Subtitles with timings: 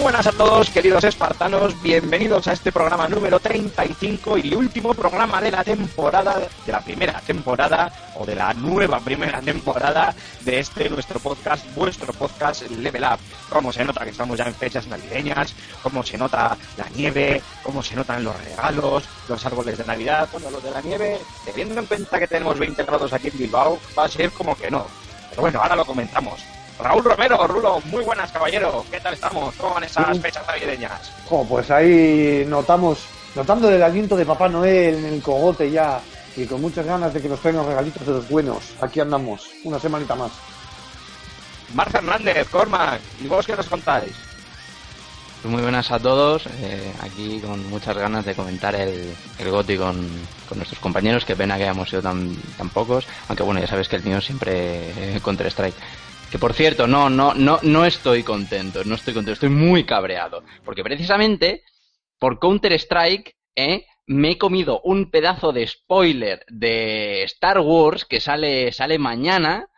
[0.00, 1.80] Buenas a todos, queridos espartanos.
[1.82, 7.20] Bienvenidos a este programa número 35 y último programa de la temporada, de la primera
[7.20, 13.18] temporada o de la nueva primera temporada de este nuestro podcast, vuestro podcast Level Up.
[13.50, 17.82] Cómo se nota que estamos ya en fechas navideñas, cómo se nota la nieve, cómo
[17.82, 20.28] se notan los regalos, los árboles de Navidad.
[20.32, 23.78] Bueno, los de la nieve, teniendo en cuenta que tenemos 20 grados aquí en Bilbao,
[23.98, 24.86] va a ser como que no.
[25.28, 26.40] Pero bueno, ahora lo comentamos.
[26.82, 28.84] Raúl Romero, Rulo, muy buenas, caballero.
[28.90, 29.54] ¿Qué tal estamos?
[29.56, 31.12] ¿Cómo van esas fechas navideñas?
[31.28, 36.00] Jo, pues ahí notamos, notando el aliento de Papá Noel en el cogote ya
[36.36, 38.74] y con muchas ganas de que nos traigan los regalitos de los buenos.
[38.80, 40.32] Aquí andamos, una semanita más.
[41.74, 44.12] Mar Fernández, Cormac, ¿y vos qué nos contáis?
[45.44, 50.06] Muy buenas a todos, eh, aquí con muchas ganas de comentar el, el GOTY con,
[50.48, 53.88] con nuestros compañeros, qué pena que hayamos sido tan, tan pocos, aunque bueno, ya sabes
[53.88, 55.76] que el mío siempre eh, Counter Strike.
[56.30, 60.44] Que por cierto, no, no, no, no estoy contento, no estoy contento, estoy muy cabreado,
[60.64, 61.64] porque precisamente
[62.20, 68.20] por Counter Strike eh, me he comido un pedazo de spoiler de Star Wars que
[68.20, 69.68] sale, sale mañana,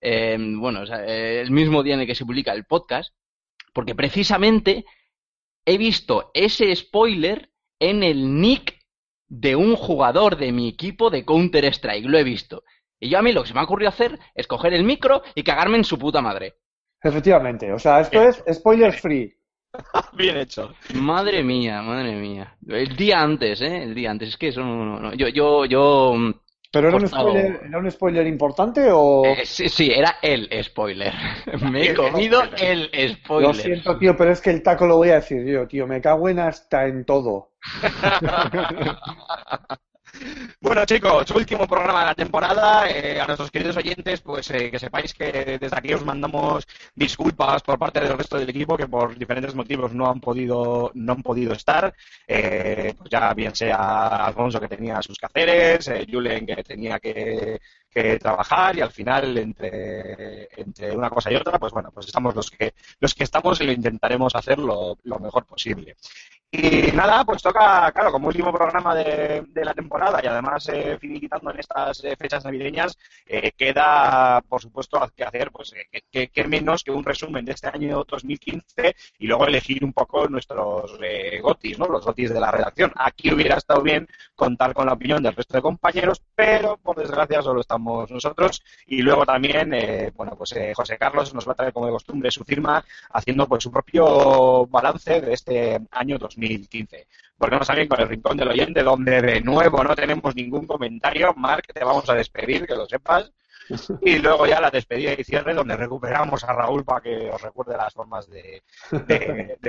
[0.00, 3.14] eh, bueno, eh, el mismo día en el que se publica el podcast,
[3.72, 4.84] porque precisamente
[5.64, 8.78] he visto ese spoiler en el nick
[9.26, 12.62] de un jugador de mi equipo de Counter Strike, lo he visto.
[13.04, 15.22] Y yo a mí lo que se me ha ocurrido hacer es coger el micro
[15.34, 16.54] y cagarme en su puta madre.
[17.02, 19.30] Efectivamente, o sea, esto es spoiler free.
[20.14, 20.72] Bien hecho.
[20.94, 22.56] Madre mía, madre mía.
[22.66, 23.82] El día antes, ¿eh?
[23.82, 24.30] El día antes.
[24.30, 24.86] Es que eso no...
[24.86, 25.12] no- no.
[25.14, 26.14] Yo, yo, yo...
[26.72, 29.22] ¿Pero era un, spoiler, era un spoiler importante o...?
[29.26, 31.12] eh, sí, sí, era el spoiler.
[31.70, 33.54] Me he comido el Lo spoiler.
[33.54, 35.86] siento, tío, pero es que el taco lo voy a decir yo, tío.
[35.86, 37.50] Me cago en hasta en todo.
[40.60, 42.88] Bueno chicos, último programa de la temporada.
[42.88, 47.62] Eh, a nuestros queridos oyentes, pues eh, que sepáis que desde aquí os mandamos disculpas
[47.62, 51.22] por parte del resto del equipo que por diferentes motivos no han podido, no han
[51.22, 51.94] podido estar.
[52.26, 57.60] Eh, pues ya bien sea Alfonso que tenía sus quehaceres, eh, Julen que tenía que,
[57.94, 62.34] que trabajar y al final entre, entre una cosa y otra, pues bueno, pues estamos
[62.34, 65.96] los que los que estamos y lo intentaremos hacer lo, mejor posible.
[66.50, 70.96] Y nada, pues toca, claro, como último programa de, de la temporada y además eh,
[71.00, 72.96] finiquitando en estas eh, fechas navideñas,
[73.26, 75.72] eh, queda, por supuesto, que hacer, pues,
[76.12, 80.28] que, que- menos que un resumen de este año 2015 y luego elegir un poco
[80.28, 80.96] nuestros
[81.42, 81.86] gotis, ¿no?
[81.86, 82.92] Los gotis de la redacción.
[82.96, 84.06] Aquí hubiera estado bien
[84.36, 89.02] contar con la opinión del resto de compañeros, pero por desgracia solo estamos nosotros y
[89.02, 92.30] luego también, eh, bueno, pues eh, José Carlos nos va a traer como de costumbre
[92.30, 97.06] su firma haciendo pues su propio balance de este año 2015.
[97.38, 101.34] Volvemos también con el rincón del oyente, donde de nuevo no tenemos ningún comentario.
[101.36, 103.32] Marc, te vamos a despedir, que lo sepas.
[104.02, 107.76] Y luego ya la despedida y cierre, donde recuperamos a Raúl para que os recuerde
[107.76, 108.62] las formas de,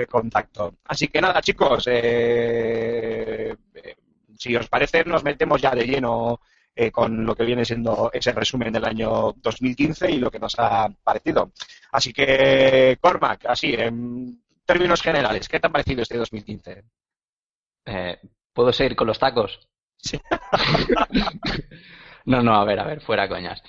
[0.08, 0.74] contacto.
[0.84, 3.96] Así que nada, chicos, eh, eh,
[4.36, 6.40] si os parece, nos metemos ya de lleno
[6.78, 10.54] eh, con lo que viene siendo ese resumen del año 2015 y lo que nos
[10.58, 11.50] ha parecido.
[11.90, 16.84] Así que, Cormac, así, en términos generales, ¿qué te ha parecido este 2015?
[17.86, 18.18] Eh,
[18.52, 19.66] ¿Puedo seguir con los tacos?
[19.96, 20.20] Sí.
[22.26, 23.62] no, no, a ver, a ver, fuera coñas.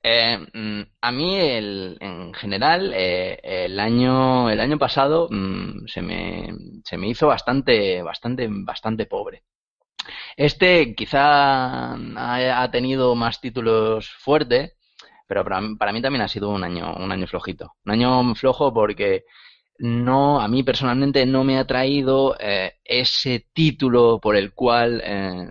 [0.00, 6.02] Eh, mm, a mí, el, en general, eh, el año, el año pasado mm, se
[6.02, 6.48] me,
[6.84, 9.42] se me hizo bastante, bastante, bastante pobre.
[10.36, 14.74] Este quizá ha, tenido más títulos fuertes,
[15.28, 17.74] pero para para mí también ha sido un año, un año flojito.
[17.84, 19.24] Un año flojo porque
[19.78, 25.48] no, a mí personalmente no me ha traído eh, ese título por el cual, eh,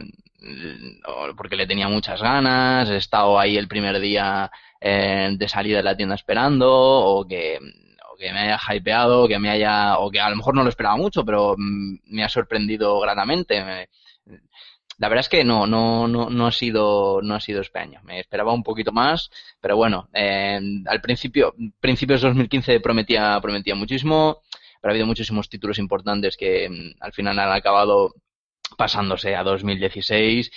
[1.37, 5.83] porque le tenía muchas ganas, he estado ahí el primer día eh, de salir de
[5.83, 7.59] la tienda esperando, o que,
[8.11, 10.69] o que me haya hypeado, que me haya, o que a lo mejor no lo
[10.69, 13.63] esperaba mucho, pero mm, me ha sorprendido gratamente.
[13.63, 13.89] Me-
[15.01, 18.01] la verdad es que no, no, no, no ha sido, no ha sido este año.
[18.03, 23.73] Me esperaba un poquito más, pero bueno, eh, al principio, principios de 2015 prometía, prometía
[23.73, 24.43] muchísimo,
[24.79, 28.13] pero ha habido muchísimos títulos importantes que mm, al final han acabado
[28.77, 30.51] pasándose a 2016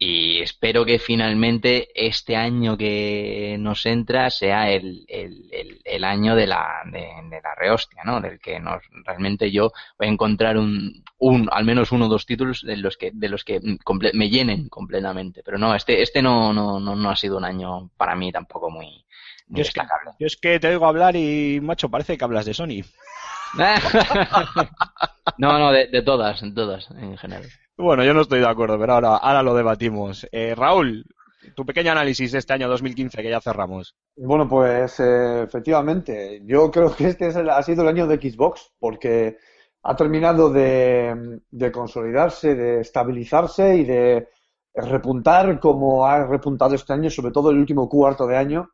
[0.00, 6.36] y espero que finalmente este año que nos entra sea el, el, el, el año
[6.36, 8.20] de la, de, de, la rehostia, ¿no?
[8.20, 12.26] Del que nos, realmente yo voy a encontrar un, un, al menos uno o dos
[12.26, 13.60] títulos de los que, de los que
[14.14, 15.42] me llenen completamente.
[15.44, 18.70] Pero no, este, este no, no, no, no ha sido un año para mí tampoco
[18.70, 19.04] muy,
[19.48, 19.80] muy yo, es que,
[20.20, 22.84] yo es que te oigo hablar y, macho, parece que hablas de Sony.
[25.38, 27.48] no, no, de, de todas, de todas, en general.
[27.78, 30.26] Bueno, yo no estoy de acuerdo, pero ahora, ahora lo debatimos.
[30.32, 31.04] Eh, Raúl,
[31.54, 33.94] tu pequeño análisis de este año 2015 que ya cerramos.
[34.16, 38.16] Bueno, pues eh, efectivamente, yo creo que este es el, ha sido el año de
[38.16, 39.38] Xbox porque
[39.84, 41.40] ha terminado de,
[41.72, 44.28] consolidarse, de estabilizarse y de
[44.74, 48.70] repuntar como ha repuntado este año, sobre todo el último cuarto de año,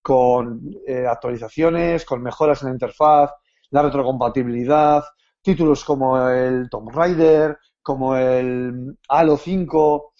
[0.00, 3.32] con eh, actualizaciones, con mejoras en la interfaz,
[3.68, 5.04] la retrocompatibilidad,
[5.42, 10.12] títulos como el Tomb Raider, como el Halo 5,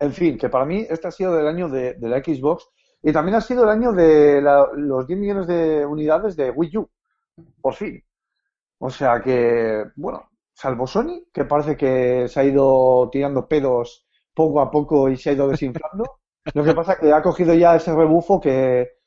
[0.00, 2.68] en fin, que para mí este ha sido el año de, de la Xbox
[3.02, 6.76] y también ha sido el año de la, los 10 millones de unidades de Wii
[6.78, 6.90] U,
[7.60, 8.02] por fin.
[8.78, 14.60] O sea que, bueno, salvo Sony, que parece que se ha ido tirando pedos poco
[14.60, 16.20] a poco y se ha ido desinflando,
[16.54, 18.99] lo que pasa es que ha cogido ya ese rebufo que,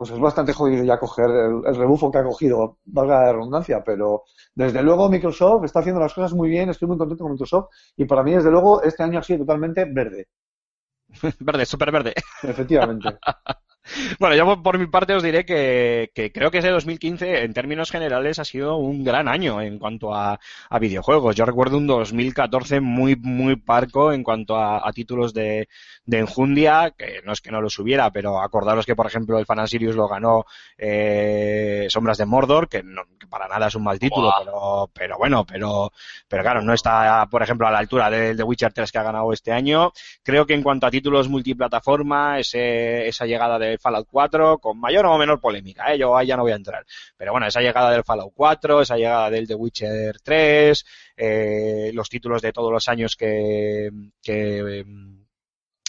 [0.00, 3.84] pues es bastante jodido ya coger el, el, rebufo que ha cogido, valga la redundancia,
[3.84, 4.24] pero
[4.54, 7.68] desde luego Microsoft está haciendo las cosas muy bien, estoy muy contento con Microsoft
[7.98, 10.28] y para mí desde luego este año ha sido totalmente verde.
[11.40, 12.14] verde, súper verde.
[12.42, 13.18] Efectivamente.
[14.18, 17.90] Bueno, yo por mi parte os diré que, que, creo que ese 2015 en términos
[17.90, 20.38] generales ha sido un gran año en cuanto a,
[20.68, 21.34] a videojuegos.
[21.34, 25.68] Yo recuerdo un 2014 muy, muy parco en cuanto a, a, títulos de,
[26.04, 29.46] de enjundia, que no es que no los hubiera, pero acordaros que, por ejemplo, el
[29.46, 30.44] Fan Sirius lo ganó
[30.78, 35.18] eh, Sombras de Mordor, que, no, que, para nada es un mal título, pero, pero
[35.18, 35.92] bueno, pero,
[36.28, 39.02] pero claro, no está, por ejemplo, a la altura del de Witcher 3 que ha
[39.02, 39.92] ganado este año.
[40.22, 45.06] Creo que en cuanto a títulos multiplataforma, ese, esa llegada de Fallout 4 con mayor
[45.06, 45.98] o menor polémica, ¿eh?
[45.98, 46.84] yo ahí ya no voy a entrar.
[47.16, 50.84] Pero bueno, esa llegada del Fallout 4, esa llegada del The Witcher 3,
[51.16, 53.90] eh, los títulos de todos los años que,
[54.22, 54.84] que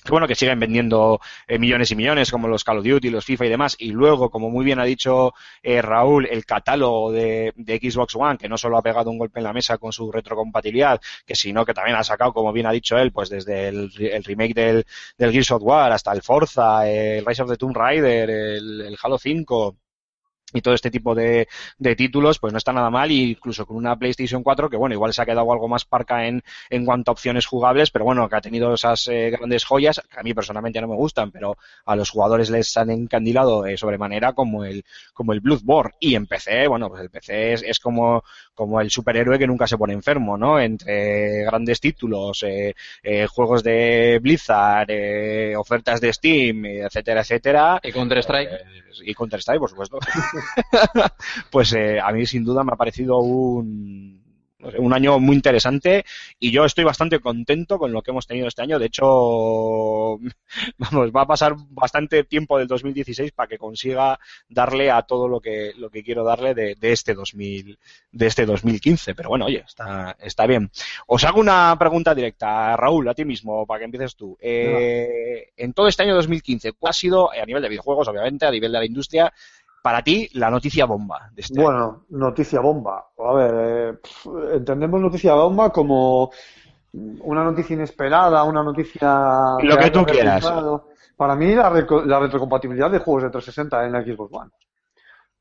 [0.04, 3.26] que bueno, que siguen vendiendo eh, millones y millones, como los Call of Duty, los
[3.26, 7.54] FIFA y demás, y luego, como muy bien ha dicho eh, Raúl, el catálogo de,
[7.56, 10.12] de, Xbox One, que no solo ha pegado un golpe en la mesa con su
[10.12, 13.92] retrocompatibilidad, que sino que también ha sacado, como bien ha dicho él, pues desde el,
[14.24, 14.86] remake del,
[15.18, 18.98] del Gears of War hasta el Forza, el Rise of the Tomb Raider, el, el
[19.02, 19.76] Halo 5,
[20.54, 23.98] y todo este tipo de, de, títulos, pues no está nada mal, incluso con una
[23.98, 27.14] PlayStation 4, que bueno, igual se ha quedado algo más parca en, en cuanto a
[27.14, 30.82] opciones jugables, pero bueno, que ha tenido esas eh, grandes joyas, que a mí personalmente
[30.82, 34.84] no me gustan, pero a los jugadores les han encandilado eh, sobremanera como el,
[35.14, 35.96] como el Bloodborne.
[36.00, 39.68] Y en PC, bueno, pues el PC es, es como, como el superhéroe que nunca
[39.68, 40.60] se pone enfermo, ¿no?
[40.60, 47.80] Entre grandes títulos, eh, eh juegos de Blizzard, eh, ofertas de Steam, etcétera, etcétera.
[47.84, 48.50] Y Counter-Strike.
[49.04, 50.00] y Counter-Strike, por supuesto.
[51.52, 54.22] pues eh, a mí sin duda me ha parecido un,
[54.78, 56.06] un año muy interesante
[56.40, 58.80] y yo estoy bastante contento con lo que hemos tenido este año.
[58.80, 59.06] De hecho,
[60.78, 64.20] vamos, va a pasar bastante tiempo del 2016 para que consiga
[64.50, 67.78] darle a todo lo que, lo que quiero darle de, de este 2000,
[68.12, 69.16] de este 2015.
[69.16, 70.70] Pero bueno, oye, está, está bien.
[71.08, 74.38] Os hago una pregunta directa, Raúl, a ti mismo, para que empieces tú.
[74.40, 78.52] Eh, en todo este año 2015, ¿cuál ha sido, a nivel de videojuegos, obviamente, a
[78.52, 79.34] nivel de la industria,
[79.82, 82.06] para ti la noticia bomba de este Bueno, año?
[82.10, 83.08] noticia bomba.
[83.18, 84.00] A ver, eh,
[84.54, 86.32] entendemos noticia bomba como
[86.94, 89.56] una noticia inesperada, una noticia...
[89.62, 90.46] Lo que, que tú quieras.
[91.16, 94.50] Para mí la, la, retrocompatibilidad de juegos de 360 en la Xbox One.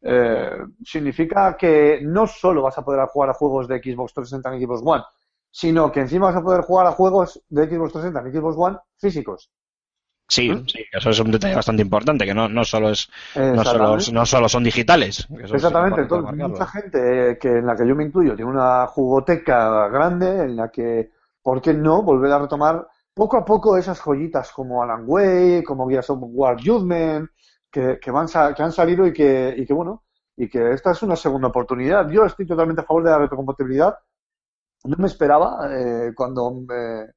[0.02, 0.50] Eh,
[0.82, 4.82] significa que no solo vas a poder jugar a juegos de Xbox 360 en Xbox
[4.84, 5.04] One,
[5.50, 8.78] sino que encima vas a poder jugar a juegos de Xbox 360 en Xbox One
[8.98, 9.50] físicos.
[10.30, 10.64] Sí, ¿Mm?
[10.68, 14.24] sí, eso es un detalle bastante importante, que no, no solo es no solo, no
[14.24, 15.26] solo son digitales.
[15.38, 20.44] Exactamente, entonces mucha gente que en la que yo me incluyo tiene una jugoteca grande
[20.44, 21.10] en la que,
[21.42, 25.88] ¿por qué no volver a retomar poco a poco esas joyitas como Alan Way, como
[25.88, 27.28] Gears of War Judgment,
[27.68, 30.04] que, que, van, que han salido y que, y que, bueno,
[30.36, 32.08] y que esta es una segunda oportunidad.
[32.08, 33.98] Yo estoy totalmente a favor de la retrocompatibilidad.
[34.84, 37.10] No me esperaba eh, cuando me,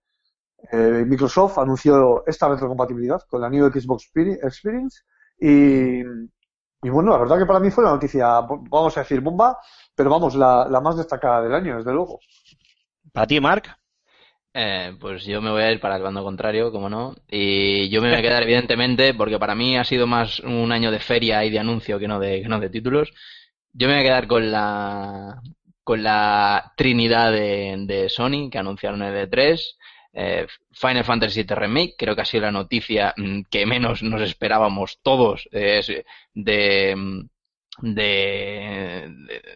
[0.72, 5.04] eh, Microsoft anunció esta retrocompatibilidad con la New Xbox Experience
[5.40, 9.58] y, y, bueno, la verdad que para mí fue la noticia, vamos a decir bomba,
[9.96, 12.20] pero vamos, la, la más destacada del año, desde luego.
[13.12, 13.76] ¿Para ti, Mark?
[14.56, 17.16] Eh, pues yo me voy a ir para el bando contrario, como no.
[17.28, 20.92] Y yo me voy a quedar, evidentemente, porque para mí ha sido más un año
[20.92, 23.12] de feria y de anuncio que no de, que no de títulos.
[23.74, 25.42] Yo me voy a quedar con la
[25.84, 29.60] con la trinidad de, de Sony que anunciaron el E3.
[30.14, 34.22] Eh, Final Fantasy VII Remake, creo que ha sido la noticia mm, que menos nos
[34.22, 35.82] esperábamos todos eh,
[36.96, 37.22] mm,
[37.82, 39.10] de,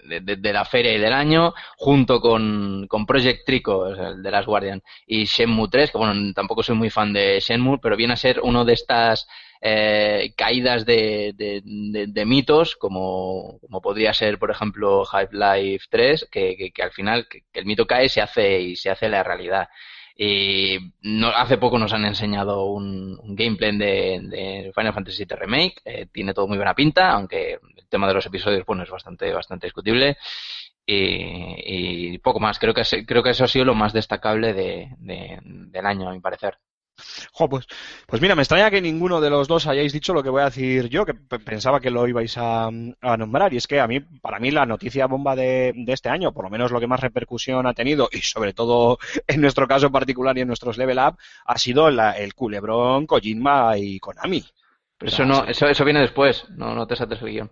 [0.06, 4.48] de, de- la feria y del año, junto con, con Project Trico, el de Last
[4.48, 8.18] Guardian, y Shenmue 3, que bueno, tampoco soy muy fan de Shenmue, pero viene a
[8.18, 9.28] ser uno de estas
[9.62, 16.84] eh, caídas de, de, mitos, como, como podría ser, por ejemplo, Half-Life 3, que, que,
[16.84, 19.68] al final que, el mito cae se hace, y se hace la realidad.
[20.20, 25.36] Y no, hace poco nos han enseñado un, un gameplay de, de Final Fantasy VII
[25.36, 25.76] Remake.
[25.86, 29.32] eh, tiene todo muy buena pinta, aunque el tema de los episodios bueno, es bastante,
[29.32, 30.18] bastante discutible.
[30.86, 32.60] Y, y poco más.
[32.60, 36.14] Creo que, creo que eso ha sido lo más destacable de, de- del año, a
[36.14, 36.58] mi parecer.
[37.34, 37.68] Jo, pues,
[38.08, 40.46] pues mira, me extraña que ninguno de los dos hayáis dicho lo que voy a
[40.46, 43.54] decir yo, que pensaba que lo ibais a, a nombrar.
[43.54, 46.44] Y es que a mí, para mí, la noticia bomba de, de este año, por
[46.46, 49.92] lo menos lo que más repercusión ha tenido, y sobre todo en nuestro caso en
[49.92, 54.44] particular y en nuestros Level Up, ha sido la- el culebrón Kojima y Konami.
[54.98, 56.46] Pero eso no, eso, eso viene después.
[56.50, 57.52] No, no te saltes el guion.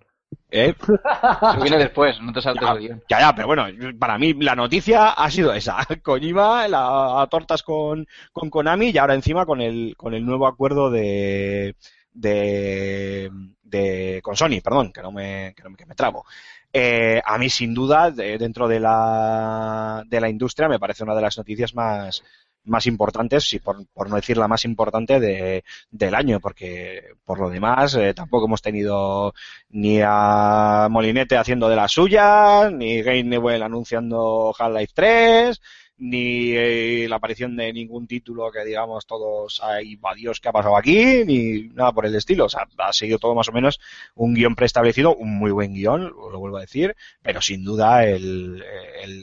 [0.51, 0.73] ¿Eh?
[1.49, 3.03] Eso viene después, no te saltes Ya, el guion.
[3.09, 3.65] ya, ya, pero bueno,
[3.99, 5.77] para mí la noticia ha sido esa.
[6.03, 10.47] Kojima, la, a tortas con, con Konami y ahora encima con el, con el nuevo
[10.47, 11.75] acuerdo de,
[12.13, 13.29] de,
[13.63, 16.25] de- con Sony, perdón, que no me, que no me, que me trabo.
[16.71, 21.15] Eh, a mí, sin duda, de- dentro de la, de la industria, me parece una
[21.15, 22.23] de las noticias más,
[22.65, 27.39] más importantes, y por, por no decir la más importante de, del año, porque por
[27.39, 29.33] lo demás eh, tampoco hemos tenido
[29.69, 35.61] ni a Molinete haciendo de las suyas, ni Game Newell anunciando Half-Life 3,
[35.97, 40.51] ni eh, la aparición de ningún título que digamos todos, ay, va Dios, ¿qué ha
[40.51, 41.23] pasado aquí?
[41.25, 42.45] Ni nada por el estilo.
[42.45, 43.79] O sea, ha seguido todo más o menos
[44.15, 48.63] un guion preestablecido, un muy buen guion, lo vuelvo a decir, pero sin duda el,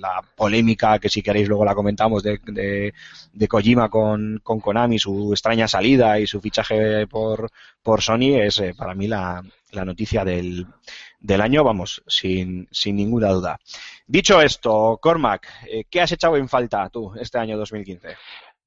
[0.00, 2.94] la polémica, que si queréis luego la comentamos, de, de,
[3.32, 7.50] de Kojima con, con Konami, su extraña salida y su fichaje por,
[7.82, 10.66] por Sony es eh, para mí la, la noticia del,
[11.22, 13.58] del año, vamos, sin, sin ninguna duda.
[14.06, 18.18] Dicho esto, Cormac, eh, ¿qué has echado en falta tú este año 2015?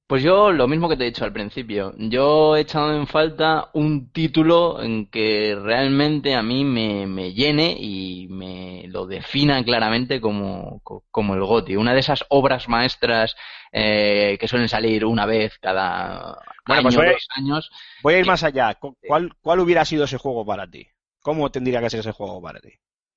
[0.08, 1.92] Pues yo lo mismo que te he dicho al principio.
[1.98, 7.76] Yo he echado en falta un título en que realmente a mí me, me llene
[7.80, 11.76] y me lo defina claramente como, co- como el GOTY.
[11.78, 13.36] Una de esas obras maestras
[13.72, 17.72] eh, que suelen salir una vez cada Bueno, año, pues voy a- dos años.
[18.04, 18.76] Voy a ir más allá.
[18.76, 20.88] Cu- ¿Cuál, ¿Cuál hubiera sido ese juego para ti?
[21.26, 22.70] ¿Cómo tendría que ser ese juego para ti?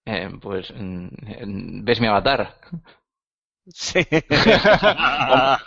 [0.06, 2.56] Eh, pues, mm, ¿ves mi avatar?
[3.66, 4.00] Sí.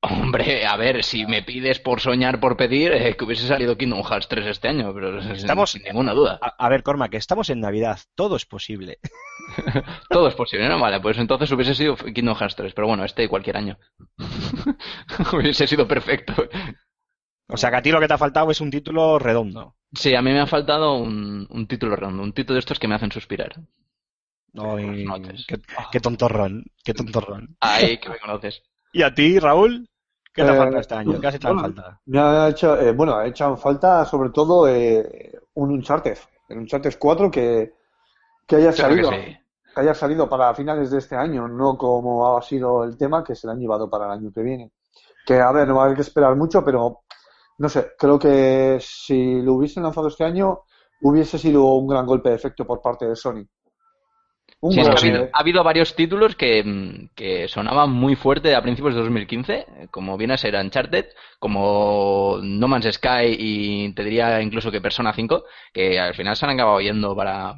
[0.00, 4.02] Hombre, a ver, si me pides por soñar, por pedir, eh, que hubiese salido Kingdom
[4.02, 6.38] Hearts 3 este año, pero sin- Estamos- sin ninguna duda.
[6.40, 7.98] A, a ver, Cormac, estamos en Navidad.
[8.14, 8.98] Todo es posible.
[10.08, 10.78] Todo es posible, ¿no?
[10.80, 13.78] Vale, pues entonces hubiese sido Kingdom Hearts 3, pero bueno, este cualquier año.
[15.34, 16.32] hubiese sido perfecto.
[17.48, 19.76] O sea, que a ti lo que te ha faltado es un título redondo.
[20.00, 22.88] Sí, a mí me ha faltado un, un título redondo, un título de estos que
[22.88, 23.54] me hacen suspirar.
[24.56, 25.14] Ay,
[25.46, 25.56] qué,
[25.90, 27.56] qué tontorrón, qué tontorrón.
[27.60, 28.62] Ay, que me conoces.
[28.92, 29.88] ¿Y a ti, Raúl?
[30.34, 31.18] ¿Qué te ha Eh, faltado este año?
[31.20, 32.00] ¿Qué has echado en bueno, falta?
[32.06, 36.18] Me ha hecho, eh, bueno, ha echado en falta sobre todo eh, un Uncharted,
[36.48, 37.74] el Uncharted 4 que,
[38.46, 39.38] que haya que salido, sí.
[39.74, 43.34] que haya salido para finales de este año, no como ha sido el tema que
[43.36, 44.72] se le han llevado para el año que viene.
[45.26, 47.02] Que a ver, no va a haber que esperar mucho, pero
[47.62, 50.62] no sé, creo que si lo hubiesen lanzado este año
[51.00, 53.46] hubiese sido un gran golpe de efecto por parte de Sony.
[54.68, 58.96] Sí, ha, habido, ha habido varios títulos que, mm, que sonaban muy fuerte a principios
[58.96, 61.06] de 2015, eh, como viene a ser Uncharted,
[61.38, 66.44] como No Man's Sky y te diría incluso que Persona 5, que al final se
[66.46, 67.54] han acabado yendo para,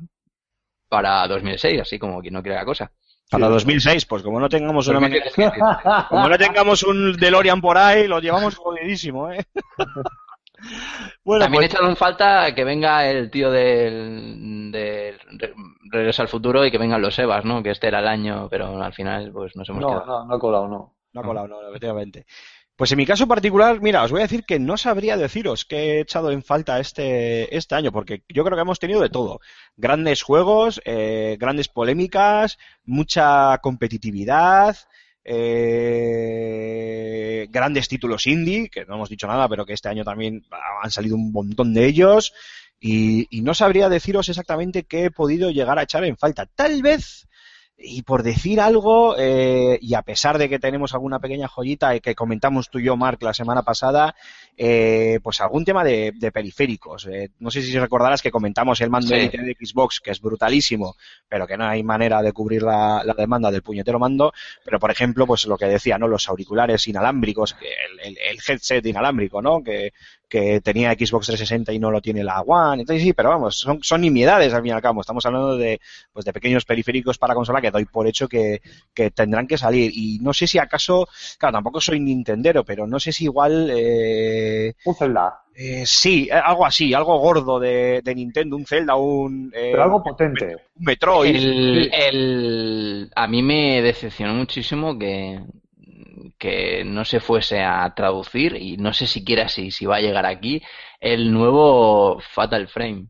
[0.90, 2.92] para 2006, así como quien no quiere la cosa.
[3.31, 5.50] Para 2006, pues como no tengamos una 2006.
[6.09, 9.45] como no tengamos un DeLorean por ahí, lo llevamos jodidísimo, ¿eh?
[11.25, 15.54] bueno, También he pues, echado en falta que venga el tío del, del Re-
[15.90, 17.62] Regreso al Futuro y que vengan los Evas, ¿no?
[17.62, 20.07] Que este era el año, pero al final pues nos hemos No, quedado.
[20.07, 20.95] no, no ha colado, no.
[21.12, 22.26] no ha colado, no, efectivamente.
[22.76, 25.76] Pues en mi caso particular, mira, os voy a decir que no sabría deciros qué
[25.76, 29.38] he echado en falta este, este año, porque yo creo que hemos tenido de todo.
[29.76, 34.76] Grandes juegos, eh, grandes polémicas, mucha competitividad,
[35.23, 35.87] eh,
[37.49, 40.45] grandes títulos indie, que no hemos dicho nada, pero que este año también
[40.83, 42.33] han salido un montón de ellos,
[42.81, 46.47] y, y no sabría deciros exactamente qué he podido llegar a echar en falta.
[46.47, 47.28] Tal vez
[47.76, 52.14] Y por decir algo, eh, y a pesar de que tenemos alguna pequeña joyita que
[52.14, 54.14] comentamos tú y yo, Mark, la semana pasada,
[54.57, 57.07] eh, pues algún tema de, de periféricos.
[57.11, 59.28] Eh, no sé si recordarás que comentamos el mando Sí.
[59.28, 60.95] De Xbox, que es brutalísimo,
[61.28, 64.33] pero que no hay manera de cubrir la, la demanda del puñetero mando.
[64.64, 66.07] Pero, por ejemplo, pues lo que decía, ¿no?
[66.07, 67.57] Los auriculares inalámbricos,
[68.04, 69.62] el- el headset inalámbrico, ¿no?
[69.64, 69.93] Que,
[70.28, 72.83] que tenía Xbox 360 y no lo tiene la One.
[72.83, 75.00] Entonces, sí, pero vamos, son, son nimiedades al fin y al cabo.
[75.00, 75.81] Estamos hablando de,
[76.12, 78.61] pues, de pequeños periféricos para consola que doy por hecho que,
[78.93, 79.93] que tendrán que salir.
[79.95, 84.75] Y no sé si acaso, claro, tampoco soy Nintendero, pero no sé si igual, eh,
[84.85, 89.52] Un Zelda, eh, sí, eh, algo así, algo gordo de, de Nintendo, un Zelda, un,
[89.54, 90.57] eh, pero algo potente.
[90.76, 91.37] un Metroid.
[91.37, 95.38] El, el- a mí me decepcionó muchísimo que,
[96.38, 100.26] que no se fuese a traducir y no sé siquiera si, si va a llegar
[100.26, 100.62] aquí
[101.00, 103.09] el nuevo Fatal Frame.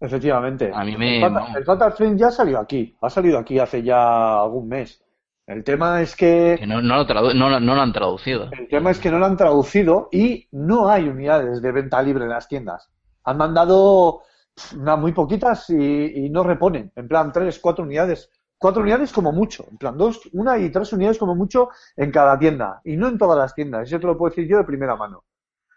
[0.00, 0.70] Efectivamente.
[0.72, 2.94] A mí me- El Fatal, el Fatal Frame ya salió aquí.
[3.00, 5.02] Ha salido aquí hace ya algún mes.
[5.46, 8.50] El tema es que Que no, no, lo tradu- no, lo- no lo han traducido.
[8.50, 12.24] el tema es que no lo han traducido y no hay unidades de venta libre
[12.24, 12.90] en las tiendas.
[13.24, 14.22] Han mandado
[14.54, 16.92] pf, una, muy poquitas y, y no reponen.
[16.96, 18.30] En plan, tres, cuatro unidades.
[18.58, 19.66] Cuatro unidades como mucho.
[19.70, 22.80] En plan, dos, una y tres unidades como mucho en cada tienda.
[22.84, 23.86] Y no en todas las tiendas.
[23.88, 25.24] Eso te lo puedo decir yo de primera mano.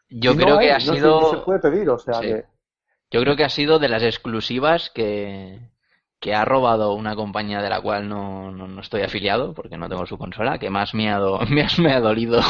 [0.10, 1.22] Yo Y no creo hay, que ha no se- sido.
[1.22, 2.22] no se puede pedir, o sea Sí.
[2.28, 2.46] que.
[3.12, 5.60] Yo creo que ha sido de las exclusivas que,
[6.20, 9.90] que ha robado una compañía de la cual no, no, no estoy afiliado, porque no
[9.90, 12.42] tengo su consola, que más me ha, do- me ha, me ha dolido.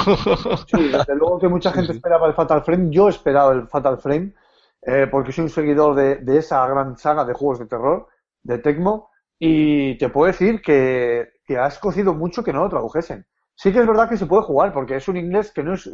[0.68, 2.90] Sí, desde luego que mucha gente esperaba el Fatal Frame.
[2.92, 4.34] Yo he esperado el Fatal Frame
[4.82, 8.08] eh, porque soy un seguidor de, de esa gran saga de juegos de terror
[8.44, 9.10] de Tecmo
[9.40, 13.26] y te puedo decir que, que ha escocido mucho que no lo tradujesen.
[13.56, 15.90] Sí que es verdad que se puede jugar porque es un inglés que no es,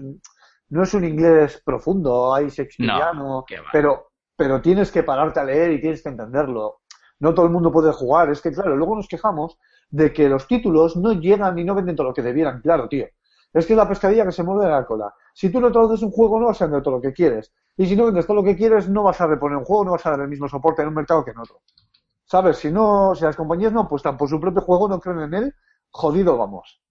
[0.69, 3.69] no es un inglés profundo, hay shakespeariano, va.
[3.71, 6.81] pero, pero tienes que pararte a leer y tienes que entenderlo.
[7.19, 8.29] No todo el mundo puede jugar.
[8.29, 9.57] Es que, claro, luego nos quejamos
[9.89, 12.61] de que los títulos no llegan y no venden todo lo que debieran.
[12.61, 13.05] Claro, tío.
[13.53, 15.13] Es que es la pescadilla que se mueve de la cola.
[15.33, 17.53] Si tú no traduces un juego, no vas a vender todo lo que quieres.
[17.77, 19.91] Y si no vendes todo lo que quieres, no vas a reponer un juego, no
[19.91, 21.61] vas a dar el mismo soporte en un mercado que en otro.
[22.25, 22.57] ¿Sabes?
[22.57, 25.55] Si no, si las compañías no apuestan por su propio juego, no creen en él,
[25.89, 26.81] jodido vamos.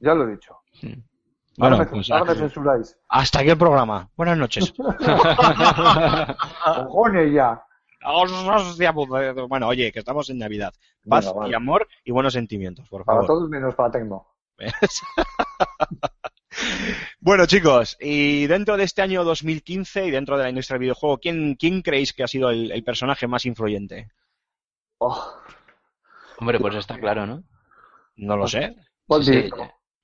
[0.00, 0.58] Ya lo he dicho.
[1.58, 2.96] Bueno, ahora, me, pues, ahora me censuráis.
[3.08, 4.08] Hasta aquí el programa.
[4.16, 4.72] Buenas noches.
[6.64, 7.62] Cojones ya.
[9.48, 10.72] Bueno, oye, que estamos en Navidad.
[11.08, 11.50] Paz Venga, vale.
[11.50, 13.26] y amor y buenos sentimientos, por Para favor.
[13.26, 14.26] todos menos para Tecmo.
[17.20, 21.18] Bueno, chicos, y dentro de este año 2015 y dentro de la industria del videojuego,
[21.18, 24.10] ¿quién, quién creéis que ha sido el, el personaje más influyente?
[25.04, 25.34] Oh,
[26.38, 27.42] Hombre, pues está claro, ¿no?
[28.16, 28.74] No lo sé.
[29.06, 29.50] ¿cuál, Sí, dices?
[29.54, 29.62] sí.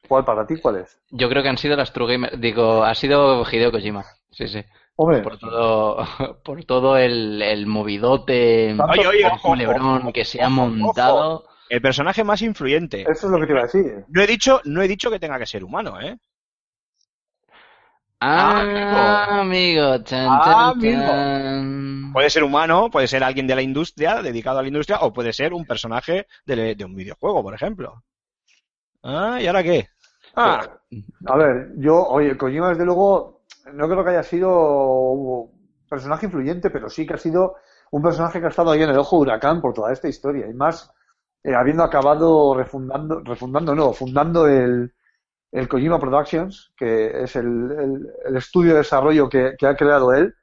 [0.09, 0.57] ¿Cuál para ti?
[0.61, 0.99] ¿Cuál es?
[1.11, 2.41] Yo creo que han sido las True Gamers.
[2.41, 4.05] Digo, ha sido Hideo Kojima.
[4.31, 4.65] Sí, sí.
[4.97, 5.99] Hombre, Por todo,
[6.45, 11.45] por todo el, el movidote, Oye, oye, el culebrón que se ha ojo, montado.
[11.69, 13.03] El personaje más influyente.
[13.03, 14.05] eso es lo que te iba a decir.
[14.09, 16.17] No he dicho, no he dicho que tenga que ser humano, ¿eh?
[18.21, 19.99] Ah, amigo.
[20.05, 21.03] Chan, Ah, chan, amigo.
[21.05, 22.13] chan.
[22.13, 25.33] Puede ser humano, puede ser alguien de la industria, dedicado a la industria, o puede
[25.33, 28.05] ser un personaje de, de un videojuego, por ejemplo.
[29.03, 29.89] Ah, ¿y ahora qué?
[30.35, 30.79] Ah,
[31.27, 34.51] A ver, yo, oye, Kojima desde luego no creo que haya sido
[35.13, 35.51] un
[35.89, 37.57] personaje influyente, pero sí que ha sido
[37.91, 40.47] un personaje que ha estado ahí en el ojo de huracán por toda esta historia.
[40.49, 40.93] Y más,
[41.43, 44.93] eh, habiendo acabado refundando, refundando, no, fundando el,
[45.53, 50.13] el Kojima Productions, que es el, el- el estudio de desarrollo que, que ha creado
[50.15, 50.35] él,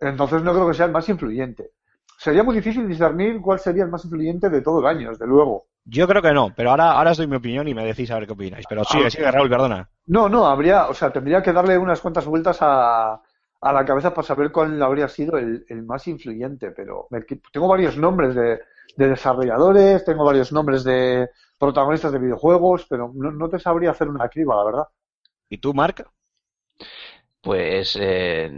[0.00, 1.72] entonces no creo que sea el más influyente.
[2.18, 5.66] Sería muy difícil discernir cuál sería el más influyente de todo el año, desde luego.
[5.84, 8.16] yo creo que no, pero ahora, ahora os doy mi opinión y me decís a
[8.16, 8.66] ver qué opináis.
[8.66, 9.88] Pero sigue, sigue, Raúl, perdona.
[10.06, 13.14] No, no, habría, o sea, tendría que darle unas cuantas vueltas a,
[13.60, 17.66] a la cabeza para saber cuál habría sido el, el más influyente, pero me- tengo
[17.68, 18.60] varios nombres de,
[18.96, 24.08] de desarrolladores, tengo varios nombres de protagonistas de videojuegos, pero no, no te sabría hacer
[24.08, 24.88] una criba, la verdad.
[25.48, 26.06] ¿Y tú, Mark?
[27.46, 28.50] Pues eh,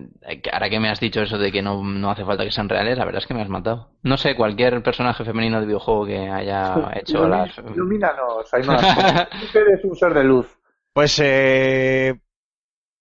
[0.50, 2.96] ahora que me has dicho eso de que no, no hace falta que sean reales,
[2.96, 3.90] la verdad es que me has matado.
[4.02, 7.58] No sé, cualquier personaje femenino de videojuego que haya hecho las...
[7.58, 9.28] Ilumínanos, Aymar.
[9.52, 10.58] Tú eres un ser de luz.
[10.94, 12.18] Pues, eh,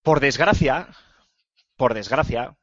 [0.04, 0.90] por desgracia,
[1.78, 2.54] por desgracia,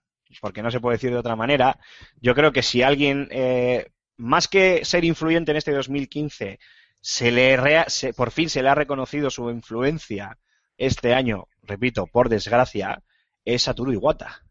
[0.42, 1.78] porque no se puede decir de otra manera,
[2.20, 6.58] yo creo que si alguien, eh, más que ser influyente en este 2015,
[7.06, 10.38] se le rea- se- por fin se le ha reconocido su influencia
[10.78, 13.02] este año, repito, por desgracia,
[13.44, 14.42] es Satoru Iwata,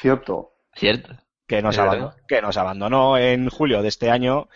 [0.00, 0.52] Cierto.
[0.74, 1.16] ¿Cierto?
[1.48, 4.48] que nos, abandonó, que nos abandonó en julio de este año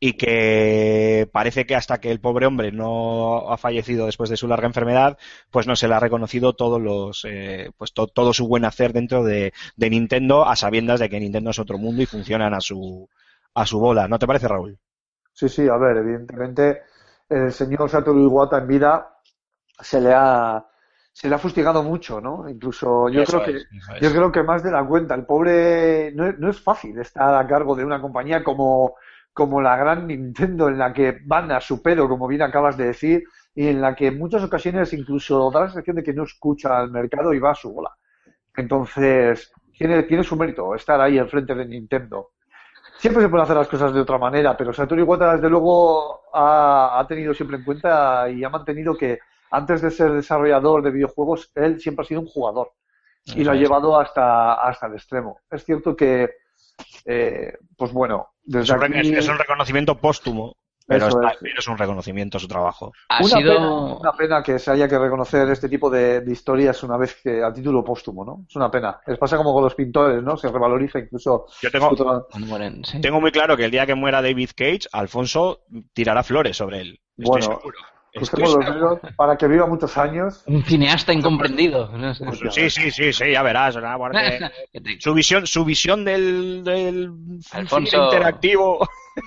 [0.00, 4.48] y que parece que hasta que el pobre hombre no ha fallecido después de su
[4.48, 5.16] larga enfermedad,
[5.52, 8.92] pues no se le ha reconocido todos los, eh, pues to- todo su buen hacer
[8.92, 12.60] dentro de, de Nintendo, a sabiendas de que Nintendo es otro mundo y funcionan a
[12.60, 13.08] su,
[13.54, 14.08] a su bola.
[14.08, 14.80] ¿No te parece, Raúl?
[15.40, 16.82] Sí, sí, a ver, evidentemente
[17.28, 19.16] el señor Satoru Iwata en vida
[19.80, 20.66] se le ha
[21.12, 22.48] se le ha fustigado mucho, ¿no?
[22.48, 23.68] Incluso yo Eso creo que es,
[24.00, 25.14] yo creo que más de la cuenta.
[25.14, 28.96] El pobre no, es- no es fácil estar a cargo de una compañía como
[29.34, 32.86] como la gran Nintendo en la que van a su pelo, como bien acabas de
[32.86, 33.24] decir,
[33.54, 36.78] y en la que en muchas ocasiones incluso da la sensación de que no escucha
[36.78, 37.90] al mercado y va a su bola.
[38.56, 42.30] Entonces, tiene, tiene su mérito estar ahí enfrente de Nintendo.
[43.00, 46.98] Siempre se pueden hacer las cosas de otra manera, pero Satoru Iwata, desde luego, ha,
[47.00, 49.18] ha tenido siempre en cuenta y ha mantenido que
[49.50, 52.72] antes de ser desarrollador de videojuegos, él siempre ha sido un jugador
[53.24, 55.40] y lo ha llevado hasta, hasta el extremo.
[55.50, 56.28] Es cierto que,
[57.06, 59.14] eh, pues bueno, Es desde un, re- aquí...
[59.14, 60.56] es un reconocimiento póstumo,
[60.90, 61.68] pero, está- es.
[61.68, 62.92] un reconocimiento a su trabajo.
[63.08, 63.54] Ha Una, sido.
[63.54, 67.16] pena, una pena que se haya que reconocer este tipo de, de historias una vez
[67.22, 68.44] que a título póstumo, ¿no?
[68.48, 69.00] Es una pena.
[69.06, 70.36] Les pasa como con los pintores, ¿no?
[70.36, 71.90] Se revaloriza incluso Yo tengo,
[72.40, 73.00] mueren, sí.
[73.10, 75.60] muy claro que el día que muera David Cage, Alfonso
[75.92, 77.00] tirará flores sobre él.
[77.16, 77.78] Estoy Bueno, seguro.
[78.12, 78.96] Estoy Crucemos los seguro.
[78.96, 80.42] dedos para que viva muchos años.
[80.46, 81.88] Un cineasta incomprendido.
[81.96, 82.24] no sé.
[82.50, 83.76] Sí, sí, sí, sí, ya verás.
[84.98, 87.12] Su visión, su visión del, del
[87.52, 87.90] Alfonso.
[87.92, 88.80] cine interactivo.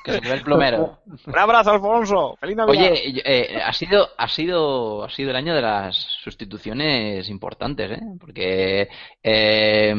[0.04, 1.00] Que se ve el plomero.
[1.26, 2.38] Un abrazo, Alfonso.
[2.40, 2.92] Feliz Navidad.
[2.92, 8.02] Oye, eh, ha sido, ha sido, ha sido el año de las sustituciones importantes, ¿eh?
[8.20, 8.90] Porque
[9.22, 9.94] eh,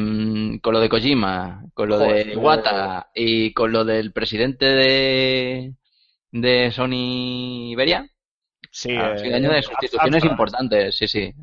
[0.61, 2.33] con lo de Kojima, con lo de.
[2.33, 5.73] Iwata y con lo del presidente de,
[6.31, 8.09] de Sony Iberia,
[8.71, 11.33] sí, ha eh, sido el año de sustituciones importantes, sí, sí.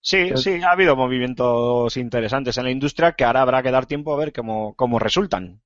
[0.00, 4.14] Sí, sí, ha habido movimientos interesantes en la industria que ahora habrá que dar tiempo
[4.14, 5.60] a ver cómo, cómo resultan.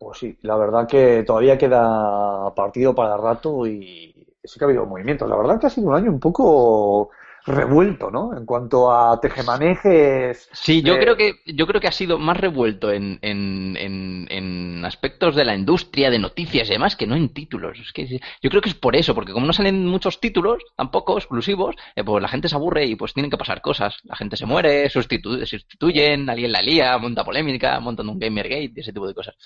[0.00, 4.86] Pues sí, la verdad que todavía queda partido para rato y sí que ha habido
[4.86, 5.28] movimientos.
[5.28, 7.10] La verdad que ha sido un año un poco
[7.46, 8.36] revuelto, ¿no?
[8.36, 10.50] En cuanto a tejemanejes.
[10.52, 14.26] Sí, yo Eh, creo que yo creo que ha sido más revuelto en, en, en,
[14.30, 17.78] en aspectos de la industria, de noticias y demás, que no en títulos.
[17.78, 21.16] Es que yo creo que es por eso, porque como no salen muchos títulos, tampoco
[21.18, 23.98] exclusivos, eh, pues la gente se aburre y pues tienen que pasar cosas.
[24.02, 28.80] La gente se muere, sustitu- sustituyen, alguien la lía, monta polémica, montan un Gamergate y
[28.80, 29.36] ese tipo de cosas.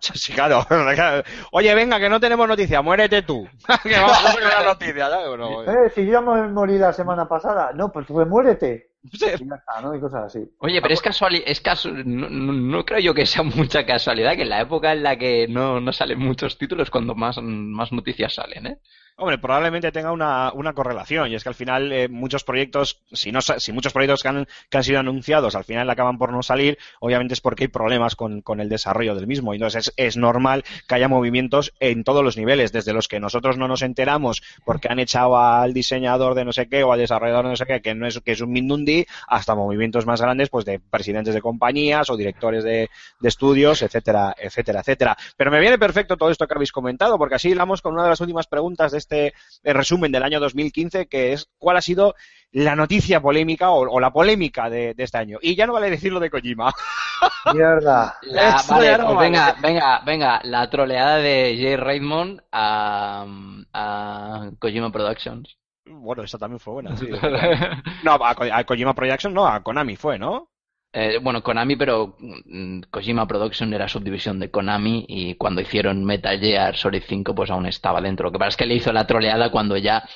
[0.00, 0.66] Sí, claro.
[1.52, 3.48] Oye, venga, que no tenemos noticia, muérete tú.
[3.82, 5.08] que vamos a hacer la noticia.
[5.10, 5.28] ¿sabes?
[5.28, 7.72] Bueno, Eh, si yo ya me morí la semana pasada.
[7.74, 8.90] No, pues remuérete.
[9.12, 9.24] sí.
[9.40, 9.94] Y ya está, ¿no?
[9.94, 10.40] Y cosas así.
[10.58, 14.34] Oye, pero es casual, es casu no, no- no creo yo que sea mucha casualidad
[14.36, 17.92] que en la época en la que no, no salen muchos títulos cuando más, más
[17.92, 18.78] noticias salen, ¿eh?
[19.18, 23.32] Hombre, probablemente tenga una, una correlación, y es que al final eh, muchos proyectos, si,
[23.32, 26.42] no, si muchos proyectos que han, que han sido anunciados al final acaban por no
[26.42, 29.54] salir, obviamente es porque hay problemas con, con el desarrollo del mismo.
[29.54, 33.56] Y entonces es, normal que haya movimientos en todos los niveles, desde los que nosotros
[33.56, 37.46] no nos enteramos porque han echado al diseñador de no sé qué o al desarrollador
[37.46, 40.50] de no sé qué, que no es, que es un Mindundi, hasta movimientos más grandes
[40.50, 45.16] pues de presidentes de compañías o directores de, de estudios, etcétera, etcétera, etcétera.
[45.38, 48.10] Pero me viene perfecto todo esto que habéis comentado, porque así vamos con una de
[48.10, 49.32] las últimas preguntas de este eh,
[49.72, 52.14] resumen del año 2015, que es cuál ha sido
[52.52, 55.38] la noticia polémica o, o la polémica de, de este año.
[55.42, 56.72] Y ya no vale decir lo de Kojima.
[57.54, 58.16] Mierda.
[58.22, 59.28] La- Eso vale, ya no pues vale.
[59.30, 63.26] venga, venga, venga, la troleada de Jay Raymond a,
[63.72, 65.56] a Kojima Productions.
[65.88, 67.08] Bueno, esa también fue buena, sí.
[68.02, 70.50] No, a, Ko- a Kojima Production no, a Konami fue, ¿no?
[70.98, 76.40] Eh, bueno, Konami, pero mm, Kojima Production era subdivisión de Konami y cuando hicieron Metal
[76.40, 78.24] Gear Solid 5 pues aún estaba dentro.
[78.28, 80.08] Lo que pasa es que le hizo la troleada cuando ya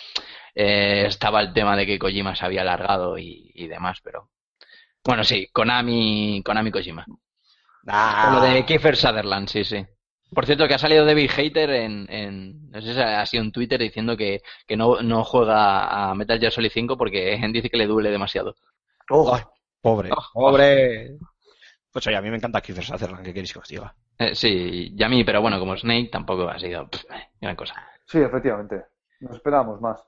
[0.54, 4.30] eh, estaba el tema de que Kojima se había alargado y, y demás, pero...
[5.04, 7.04] Bueno, sí, Konami, Konami Kojima.
[7.86, 9.84] Ah, Lo de Kiefer Sutherland, sí, sí.
[10.34, 13.52] Por cierto, que ha salido David Hater en, en no sé si ha sido en
[13.52, 17.76] Twitter diciendo que, que no, no juega a Metal Gear Solid 5 porque dice que
[17.76, 18.56] le duele demasiado.
[19.10, 19.38] Oh,
[19.80, 21.18] pobre, Oh, pobre.
[21.92, 23.94] Pues oye, a mí me encanta Kiefer Sutherland, ¿qué queréis que os diga?
[24.18, 27.04] Eh, sí, y a mí, pero bueno, como Snake tampoco ha sido pff,
[27.40, 27.74] gran cosa.
[28.06, 28.86] sí, efectivamente.
[29.20, 30.02] Nos esperamos más.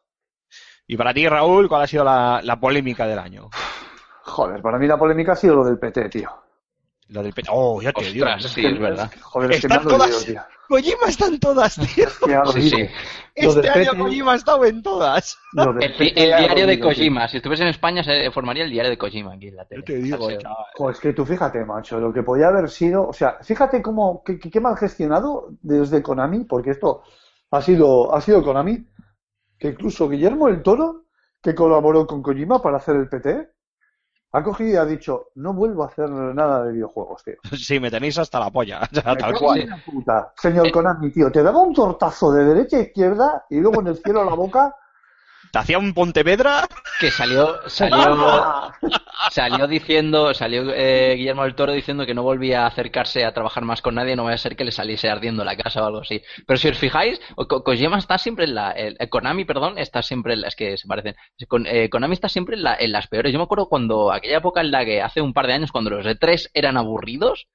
[0.87, 3.49] Y para ti, Raúl, ¿cuál ha sido la, la polémica del año?
[4.25, 6.31] Joder, para mí la polémica ha sido lo del PT, tío.
[7.13, 8.27] Lo del Oh, ya te digo.
[8.39, 9.11] Sí, es verdad.
[9.21, 10.25] Joder, es que Están dolido, todas.
[10.25, 10.41] tío.
[10.69, 12.09] Kojima está en todas, tío.
[12.55, 12.89] Sí, sí.
[13.35, 15.39] Este año PT Kojima ha estado en todas.
[15.55, 16.81] El, diario de.
[16.81, 17.29] Kojima.
[17.29, 19.83] Si estuviese en España se formaría el diario de Kojima aquí en la tele.
[19.83, 20.41] Yo te digo, Salseo.
[20.41, 20.65] chaval.
[20.75, 24.23] Joder, es que tú fíjate, macho, lo que podía haber sido, o sea, fíjate cómo,
[24.25, 27.03] qué mal gestionado desde Konami, porque esto
[27.51, 28.87] ha sido, ha sido Konami,
[29.59, 31.05] que incluso Guillermo el Toro,
[31.43, 33.49] que colaboró con Kojima para hacer el PT,
[34.33, 37.35] ha cogido y ha dicho, no vuelvo a hacer nada de videojuegos, tío.
[37.57, 38.81] Sí, me tenéis hasta la polla.
[38.93, 39.69] Me tal cual.
[39.85, 40.33] puta.
[40.37, 43.97] Señor Konami, tío, te daba un tortazo de derecha a izquierda y luego en el
[43.99, 44.75] cielo a la boca.
[45.53, 46.67] ¿Te hacía un Pontevedra?
[46.99, 48.73] Que salió, salió,
[49.31, 53.63] salió diciendo, salió eh, Guillermo del Toro diciendo que no volvía a acercarse a trabajar
[53.63, 56.01] más con nadie, no vaya a ser que le saliese ardiendo la casa o algo
[56.01, 56.23] así.
[56.47, 60.33] Pero si os fijáis, Ko- Kojima está siempre en la, el- Konami, perdón, está siempre
[60.33, 61.17] en las que se parecen.
[61.67, 63.31] Eh, Konami está siempre en, la- en las peores.
[63.31, 65.91] Yo me acuerdo cuando, aquella época en la que hace un par de años, cuando
[65.91, 67.47] los E3 eran aburridos,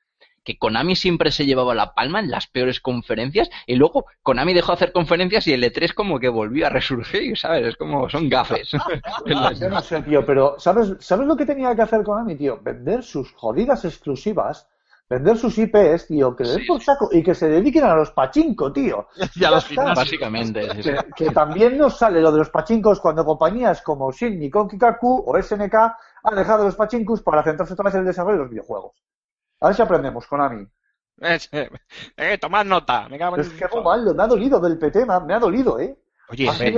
[0.48, 4.72] que Konami siempre se llevaba la palma en las peores conferencias y luego Konami dejó
[4.72, 7.68] de hacer conferencias y el E3 como que volvió a resurgir, ¿sabes?
[7.68, 8.72] Es como son gafes.
[9.60, 12.62] Yo no sé, tío, pero ¿sabes, ¿sabes lo que tenía que hacer Konami, tío?
[12.64, 14.70] Vender sus jodidas exclusivas,
[15.10, 16.68] vender sus IPs, tío, que le den Sí.
[16.68, 19.08] por saco y que se dediquen a los pachinko, tío.
[19.36, 19.98] Y a los finales.
[19.98, 20.92] Básicamente, sí, sí.
[21.14, 25.26] Que, que también nos sale lo de los pachincos cuando compañías como Shin, Nikon, Kikaku
[25.28, 25.76] o SNK
[26.24, 28.94] han dejado los pachincos para centrarse otra vez en el desarrollo de los videojuegos.
[29.62, 30.65] A ver si aprendemos, Konami.
[32.17, 33.08] Eh, tomad nota.
[33.10, 35.34] Me cago en Es que hago mal, me ha dolido del PT, me ha, me
[35.34, 35.98] ha dolido, ¿eh?
[36.30, 36.76] Oye, este es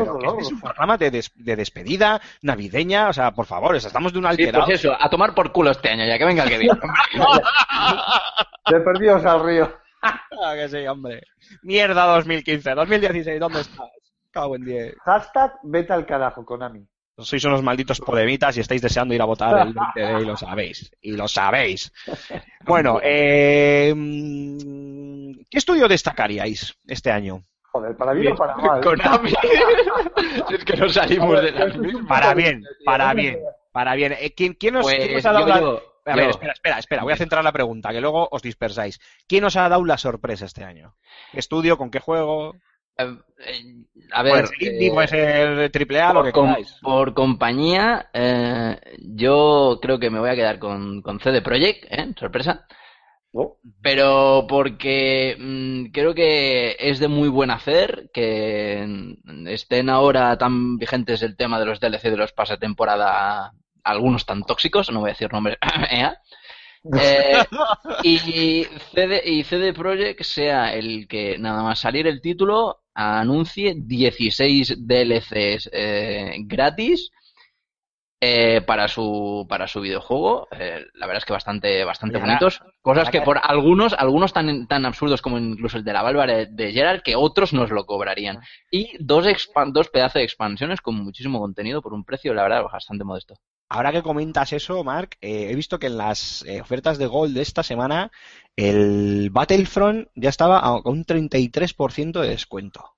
[0.51, 4.29] un programa de, des- de despedida navideña, o sea, por favor, estamos de un Sí,
[4.29, 4.65] alterado.
[4.65, 6.79] pues eso, a tomar por culo este año, ya que venga el que viene.
[8.69, 9.73] De perdidos al río.
[10.01, 11.21] Ah, que sí, hombre.
[11.63, 13.89] Mierda 2015, 2016, ¿dónde estás?
[14.31, 14.95] Cago en 10.
[15.03, 16.87] Hashtag vete al carajo, Konami.
[17.21, 20.37] Sois unos malditos podemitas y estáis deseando ir a votar el 20 de y lo
[20.37, 20.91] sabéis.
[21.01, 21.91] Y lo sabéis.
[22.65, 23.93] Bueno, eh,
[25.49, 27.43] ¿qué estudio destacaríais este año?
[27.71, 28.81] Joder, para bien o para mal.
[28.83, 29.31] Konami.
[30.51, 32.05] es que no salimos de las mismas.
[32.07, 33.39] Para bien, para bien,
[33.71, 34.13] para bien.
[34.19, 36.29] Eh, ¿quién, quién os, quién Pues os ha dado yo, la- yo, A ver, yo.
[36.31, 37.03] espera, espera, espera.
[37.03, 38.99] Voy a centrar la pregunta, que luego os dispersáis.
[39.27, 40.95] ¿Quién os ha dado la sorpresa este año?
[41.31, 41.77] ¿Qué estudio?
[41.77, 42.55] ¿Con qué juego?
[42.99, 43.63] Eh, eh,
[44.11, 46.77] a Puede ver, ser indie, eh, puede ser triple A, lo que por, com- queráis.
[46.81, 52.13] por compañía, eh, yo creo que me voy a quedar con, con CD Projekt, ¿eh?
[52.19, 52.65] Sorpresa.
[53.33, 53.57] ¿No?
[53.81, 59.15] Pero porque mm, creo que es de muy buen hacer que
[59.47, 64.25] estén ahora tan vigentes el tema de los DLC de los pases de temporada, algunos
[64.25, 65.57] tan tóxicos, no voy a decir nombres,
[65.91, 66.09] ¿eh?
[66.97, 67.43] Eh,
[68.03, 72.83] y, CD, y CD Projekt sea el que nada más salir el título
[73.19, 77.11] anuncie 16 DLCs eh, gratis
[78.21, 80.47] eh, para su para su videojuego.
[80.51, 82.59] Eh, la verdad es que bastante bastante Oye, ahora- bonitos.
[82.81, 86.01] Cosas ahora que que- por algunos algunos tan tan absurdos como incluso el de la
[86.01, 88.39] Válvara de Gerald que otros nos lo cobrarían.
[88.71, 89.25] Y dos
[89.67, 93.35] dos pedazos de expansiones con muchísimo contenido por un precio la verdad bastante modesto.
[93.71, 97.35] Ahora que comentas eso, Mark, eh, he visto que en las eh, ofertas de Gold
[97.35, 98.11] de esta semana
[98.59, 102.95] el Battlefront ya estaba a un 33% de descuento.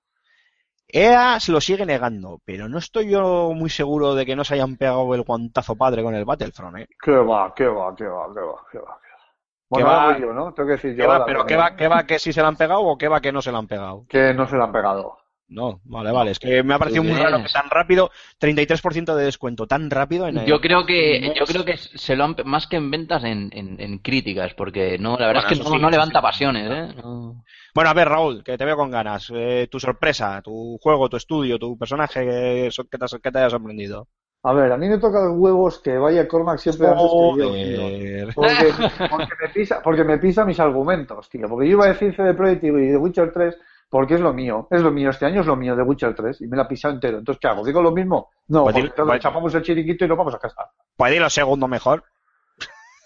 [0.88, 4.54] EA se lo sigue negando, pero no estoy yo muy seguro de que no se
[4.54, 6.88] hayan pegado el guantazo padre con el Battlefront, ¿eh?
[7.00, 8.98] Qué va, qué va, qué va, qué va, qué va.
[9.00, 9.22] qué va.
[9.70, 10.02] Bueno, va?
[10.02, 10.52] ahora voy yo, ¿no?
[10.52, 11.08] Tengo que decir ¿Qué yo.
[11.08, 13.08] va, ahora pero qué va, qué va que sí se lo han pegado o qué
[13.08, 14.04] va que no se lo han pegado?
[14.08, 15.16] Que no se lo han pegado.
[15.52, 16.30] No, vale, vale.
[16.30, 18.10] Es que me ha parecido muy raro que tan rápido,
[18.40, 22.36] 33% de descuento, tan rápido en Yo creo que yo creo que se lo han
[22.44, 25.64] más que en ventas en, en, en críticas porque no la verdad Bueno, es que
[25.64, 26.22] no, sí, no levanta sí.
[26.22, 26.94] pasiones, ¿eh?
[27.02, 27.44] No.
[27.74, 29.30] Bueno, a ver, Raúl, que te veo con ganas.
[29.34, 34.08] Eh, tu sorpresa, tu juego, tu estudio, tu personaje que, te, que te haya sorprendido.
[34.44, 38.28] A ver, a mí me toca los huevos que vaya Cormac siempre antes que yo.
[38.34, 38.74] Porque,
[39.08, 41.48] porque me pisa, porque me pisa mis argumentos, tío.
[41.48, 43.56] Porque yo iba a decir CD Projekt y The Witcher 3
[43.92, 44.66] porque es lo mío.
[44.70, 45.10] Es lo mío.
[45.10, 46.40] Este año es lo mío, The Witcher 3.
[46.40, 47.18] Y me la ha pisado entero.
[47.18, 47.62] Entonces, ¿qué hago?
[47.62, 48.30] ¿Digo lo mismo?
[48.48, 50.70] No, Pues porque di- todos pues- chapamos el chiriquito y nos vamos a casa.
[50.96, 52.02] Pues dilo segundo mejor.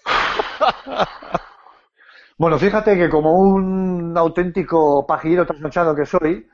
[2.39, 6.47] Bueno, fíjate que como un auténtico pajillero trasnochado que soy,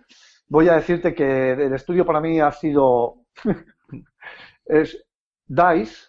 [0.47, 3.15] voy a decirte que el estudio para mí ha sido
[4.65, 4.97] es
[5.45, 6.07] DICE,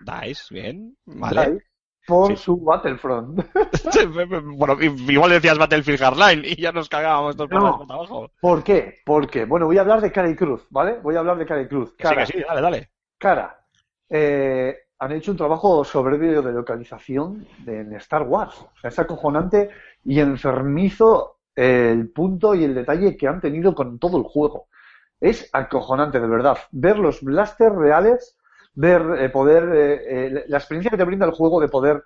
[0.00, 0.96] Dais, bien.
[1.06, 1.50] Vale.
[1.50, 1.64] DICE,
[2.06, 2.36] por Sí.
[2.36, 3.40] su Battlefront.
[4.56, 7.78] bueno, igual decías Battlefield Hardline y ya nos cagábamos todos por No.
[7.78, 8.30] puta abajo.
[8.40, 9.00] ¿Por qué?
[9.04, 10.98] Porque, bueno, voy a hablar de cara y cruz, ¿vale?
[11.02, 11.90] Voy a hablar de cara y cruz.
[11.96, 12.90] Que sí, Cara, que sí, dale, dale.
[13.18, 13.60] cara.
[14.08, 18.54] Eh, han hecho un trabajo soberbio de localización en Star Wars.
[18.60, 19.70] O sea, es acojonante
[20.04, 24.68] y enfermizo el punto y el detalle que han tenido con todo el juego.
[25.20, 26.58] Es acojonante, de verdad.
[26.70, 28.38] Ver los blasters reales,
[28.76, 32.04] ver, eh, poder, eh, eh, la experiencia que te brinda el juego de poder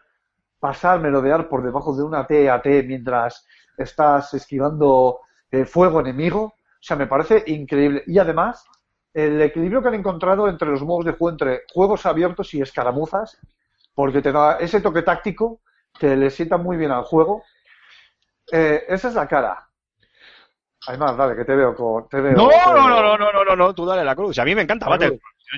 [0.58, 6.42] pasar, merodear por debajo de una TAT mientras estás esquivando eh, fuego enemigo.
[6.42, 8.04] O sea, me parece increíble.
[8.06, 8.64] Y además,
[9.12, 13.38] el equilibrio que han encontrado entre los modos de juego, entre juegos abiertos y escaramuzas,
[13.94, 15.60] porque te da ese toque táctico
[15.98, 17.42] que le sienta muy bien al juego.
[18.52, 19.66] Eh, esa es la cara.
[20.86, 22.08] Además, dale, que te veo con.
[22.08, 24.38] Te veo, No, no, no, no, no, no, no, tú dale la cruz.
[24.38, 24.86] A mí me encanta.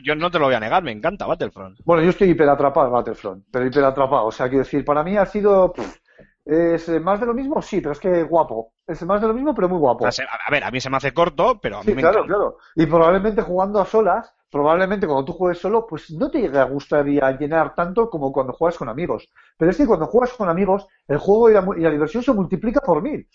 [0.05, 1.79] Yo, no te lo voy a negar, me encanta Battlefront.
[1.85, 4.27] Bueno, yo estoy hiperatrapado en Battlefront, pero hiperatrapado.
[4.27, 5.73] O sea, quiero decir, para mí ha sido.
[5.73, 5.97] pff,
[6.45, 7.61] ¿Es más de lo mismo?
[7.63, 8.75] Sí, pero es que guapo.
[8.87, 10.19] Es más de lo mismo, pero muy guapo.
[10.47, 12.27] A ver, a mí se me hace corto, pero a mí Sí, me claro, encanta.
[12.27, 12.59] claro.
[12.77, 17.75] Y probablemente jugando a solas, probablemente cuando tú juegues solo, pues no te gustaría llenar
[17.75, 19.29] tanto como cuando juegas con amigos.
[19.59, 22.23] Pero es que cuando juegas con amigos, el juego y la, mu- y la diversión
[22.23, 23.27] se multiplica por mil.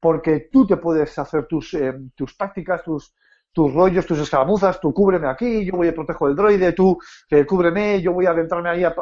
[0.00, 3.14] Porque tú te puedes hacer tus, eh, tus tácticas, tus,
[3.54, 6.98] tus rollos, tus escaramuzas, tú cúbreme aquí, yo voy a proteger el droide, tú
[7.30, 8.94] eh, cúbreme, yo voy a adentrarme ahí a,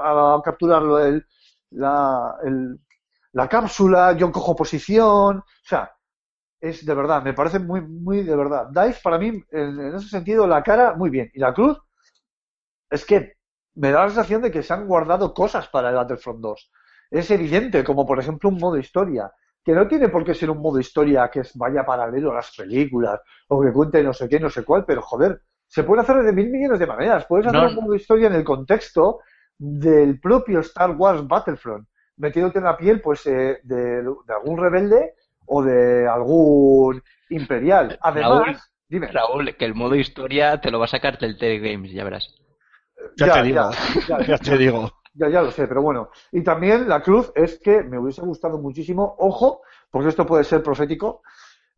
[0.45, 1.27] capturar el-
[1.71, 2.37] la,
[3.33, 5.39] la cápsula, yo cojo posición.
[5.39, 5.91] O sea,
[6.61, 8.69] es de verdad, me parece muy, muy de verdad.
[8.71, 11.31] Dice, para mí, en, en ese sentido, la cara, muy bien.
[11.35, 11.79] Y la cruz,
[12.91, 13.35] es que
[13.75, 16.71] me da la sensación de que se han guardado cosas para el Battlefront 2.
[17.11, 19.31] Es evidente, como por ejemplo un modo historia,
[19.65, 23.21] que no tiene por qué ser un modo historia que vaya paralelo a las películas,
[23.49, 26.33] o que cuente no sé qué, no sé cuál, pero joder, se puede hacer de
[26.33, 27.27] mil millones de maneras.
[27.27, 27.69] Puedes hacer No.
[27.69, 29.21] un modo historia en el contexto
[29.59, 35.15] del propio Star Wars Battlefront, metiéndote en la piel, pues, eh, de, de algún rebelde
[35.47, 37.99] o de algún imperial.
[38.01, 38.57] Además, Raúl,
[38.89, 39.07] dime.
[39.13, 42.35] Raúl, que el modo historia te lo va a sacar Telltale Games, ya verás.
[43.17, 43.71] Ya, te digo,
[44.09, 44.91] ya, ya, ya te digo.
[45.15, 46.11] Ya, ya lo sé, pero bueno.
[46.33, 50.63] Y también la cruz es que me hubiese gustado muchísimo, ojo, porque esto puede ser
[50.63, 51.23] profético,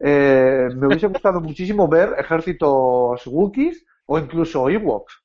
[0.01, 5.23] eh, me hubiese gustado muchísimo ver ejércitos Wookiees o incluso Ewoks.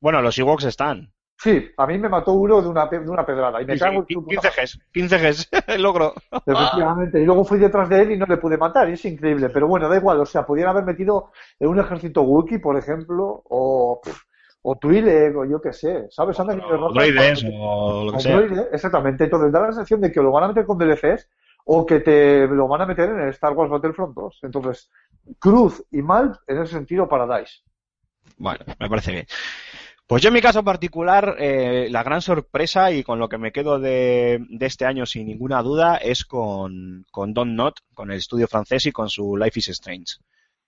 [0.00, 1.12] Bueno, los Ewoks están.
[1.38, 4.00] Sí, a mí me mató uno de una, de una pedrada y me Sí, cago
[4.02, 6.14] en sí, su 15 Gs, 15 Gs, el logro.
[6.46, 9.48] Efectivamente, y luego fui detrás de él y no le pude matar, y es increíble,
[9.48, 13.42] pero bueno, da igual, o sea, podían haber metido en un ejército Wookiee, por ejemplo,
[13.48, 14.22] o, pff,
[14.66, 16.40] o Twi'lek, o yo qué sé, ¿sabes?
[16.40, 18.40] Anda que me O droides, lo que o sea.
[18.40, 21.28] droide, exactamente, entonces da la sensación de que lo van a meter con DLCs
[21.66, 24.38] o que te lo van a meter en el Star Wars Battlefront 2.
[24.42, 24.90] Entonces,
[25.38, 27.60] cruz y mal en ese sentido para DICE.
[28.38, 29.26] Bueno, me parece bien.
[30.06, 33.52] Pues yo en mi caso particular, eh, la gran sorpresa y con lo que me
[33.52, 38.18] quedo de, de este año sin ninguna duda es con, con Don't Not, con el
[38.18, 40.16] estudio francés y con su Life is Strange.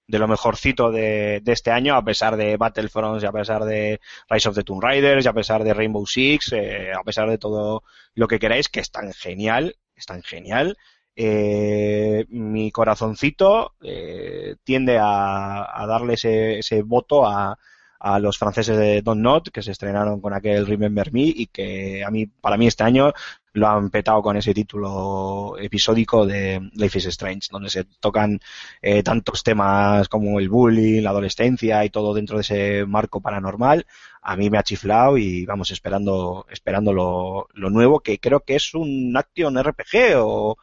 [0.09, 4.01] De lo mejorcito de, de este año, a pesar de Battlefront, y a pesar de
[4.29, 7.39] Rise of the Tomb Raiders, y a pesar de Rainbow Six, eh, a pesar de
[7.39, 7.83] todo
[8.15, 10.77] lo que queráis, que es tan genial, es tan genial.
[11.17, 17.59] Eh, mi corazoncito eh, tiende a, a darle ese, ese voto a,
[17.99, 22.05] a los franceses de Don't Not que se estrenaron con aquel Remember Me y que
[22.05, 23.13] a mí para mí este año
[23.57, 28.39] lo han petado con ese título episódico de Life is Strange donde se tocan
[28.83, 33.87] eh, tantos temas como el bullying, la adolescencia y todo dentro de ese marco paranormal.
[34.21, 38.57] A mí me ha chiflado y vamos esperando esperando lo, lo nuevo que creo que
[38.57, 40.59] es un action RPG o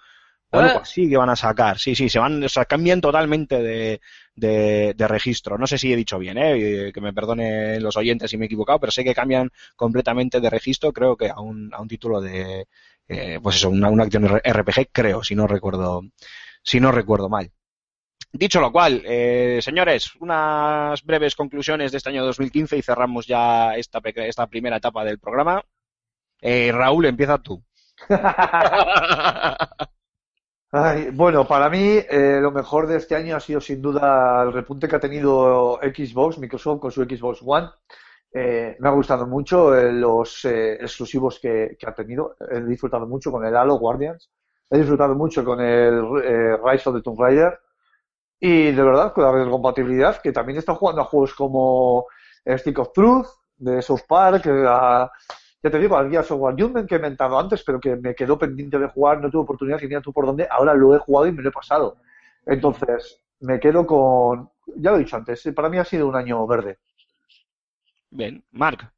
[0.53, 1.79] o algo así que van a sacar.
[1.79, 4.01] Sí, sí, se van, o sea, cambian totalmente de,
[4.35, 5.57] de, de registro.
[5.57, 6.91] No sé si he dicho bien, ¿eh?
[6.93, 10.49] que me perdonen los oyentes si me he equivocado, pero sé que cambian completamente de
[10.49, 12.67] registro, creo que a un, a un título de,
[13.07, 16.01] eh, pues eso, una, una acción RPG, creo, si no recuerdo,
[16.63, 17.51] si no recuerdo mal.
[18.31, 23.75] Dicho lo cual, eh, señores, unas breves conclusiones de este año 2015 y cerramos ya
[23.75, 25.63] esta, peque- esta primera etapa del programa.
[26.41, 27.63] Eh, Raúl, empieza tú.
[30.75, 34.51] Ay, bueno, para mí eh, lo mejor de este año ha sido sin duda el
[34.53, 37.67] repunte que ha tenido Xbox, Microsoft con su Xbox One.
[38.33, 42.35] Eh, me ha gustado mucho eh, los eh, exclusivos que, que ha tenido.
[42.49, 44.31] He disfrutado mucho con el Halo Guardians.
[44.71, 47.59] He disfrutado mucho con el eh, Rise of the Tomb Raider.
[48.39, 52.07] Y de verdad, con la retrocompatibilidad, que también está jugando a juegos como
[52.47, 55.11] Stick of Truth, de South Park, eh, a-
[55.63, 58.13] ya te digo, al Gears of War Judgment que he inventado antes, pero que me
[58.13, 60.99] quedó pendiente de jugar, no tuve oportunidad y mira tú por dónde, ahora lo he
[60.99, 61.97] jugado y me lo he pasado.
[62.45, 66.45] Entonces, me quedo con, ya lo he dicho antes, para mí ha sido un año
[66.45, 66.79] verde.
[68.11, 68.91] Bien, Marc.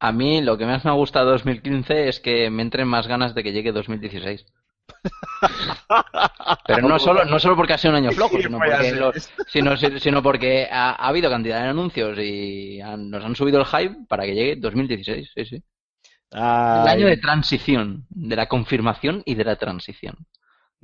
[0.00, 3.06] A mí lo que más me ha gustado de 2015 es que me entren más
[3.06, 4.44] ganas de que llegue 2016.
[6.66, 8.96] Pero no solo, no solo porque ha sido un año flojo, sino porque, ser.
[8.98, 9.12] lo-
[9.46, 13.66] sino, sino porque ha, ha habido cantidad de anuncios y han- nos han subido el
[13.66, 15.30] hype para que llegue 2016.
[15.34, 15.62] Sí, sí.
[16.32, 20.16] El año de transición, de la confirmación y de la transición.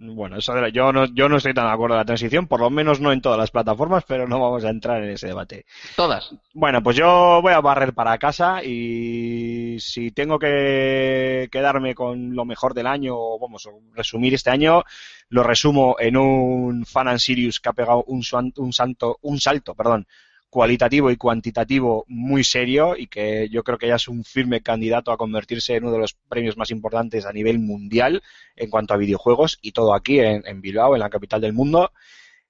[0.01, 2.47] Bueno, eso de la- yo no, yo no estoy tan de acuerdo con la transición,
[2.47, 5.27] por lo menos no en todas las plataformas, pero no vamos a entrar en ese
[5.27, 5.67] debate.
[5.97, 6.31] Todas.
[6.55, 12.45] Bueno, pues yo voy a barrer para casa y si tengo que quedarme con lo
[12.45, 14.85] mejor del año, o vamos, resumir este año,
[15.31, 18.23] lo resumo en un Fan and Sirius que ha pegado un,
[18.57, 20.07] un, santo, un salto, perdón,
[20.51, 25.13] cualitativo y cuantitativo muy serio y que yo creo que ya es un firme candidato
[25.13, 28.23] a convertirse en uno de los premios más importantes a nivel mundial
[28.57, 31.93] en cuanto a videojuegos y todo aquí en, Bilbao, en la capital del mundo.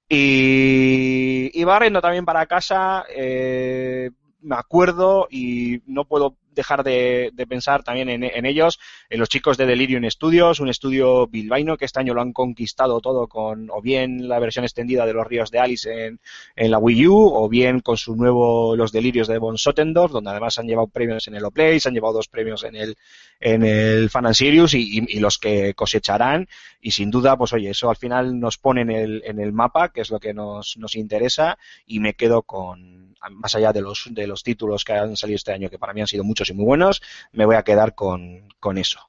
[0.08, 7.46] Y, y barriendo también para casa, eh, me acuerdo y no puedo dejar de, de
[7.46, 8.78] pensar también en, en ellos,
[9.08, 13.00] en los chicos de Delirium Studios, un estudio bilbaíno que este año lo han conquistado
[13.00, 16.20] todo con o bien la versión extendida de Los Ríos de Alice en,
[16.56, 20.30] en la Wii U, o bien con su nuevo Los Delirios de Von Sottendorf, donde
[20.30, 22.96] además han llevado premios en el Oplay, se han llevado dos premios en el,
[23.40, 26.46] en el Fan and Sirius y, y- y los que cosecharán.
[26.80, 29.90] Y sin duda, pues oye, eso al final nos pone en el, en el mapa,
[29.92, 34.08] que es lo que nos, nos interesa, y me quedo con, más allá de los,
[34.10, 36.54] de los títulos que han salido este año, que para mí han sido muchos y
[36.54, 37.02] muy buenos,
[37.32, 39.00] me voy a quedar con, con eso.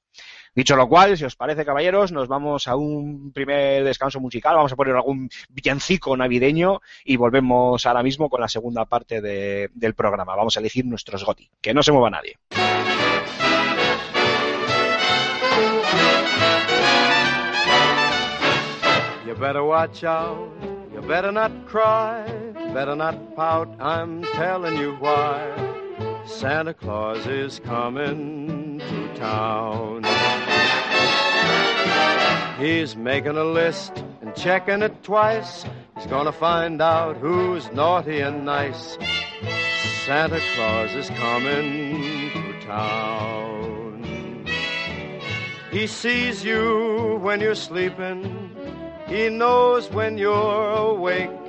[0.56, 4.72] Dicho lo cual, si os parece, caballeros, nos vamos a un primer descanso musical, vamos
[4.74, 9.94] a poner algún villancico navideño y volvemos ahora mismo con la segunda parte de- del
[9.94, 10.36] programa.
[10.36, 11.50] Vamos a elegir nuestros GOTI.
[11.62, 12.38] Que no se mueva nadie.
[19.26, 20.52] You better watch out.
[20.94, 22.26] You better not cry.
[22.74, 23.68] Better not pout.
[23.80, 25.52] I'm telling you why.
[26.26, 30.04] Santa Claus is coming to town.
[32.60, 35.66] He's making a list and checking it twice.
[35.98, 38.98] He's gonna find out who's naughty and nice.
[40.06, 44.46] Santa Claus is coming to town.
[45.72, 48.52] He sees you when you're sleeping.
[49.08, 51.49] He knows when you're awake.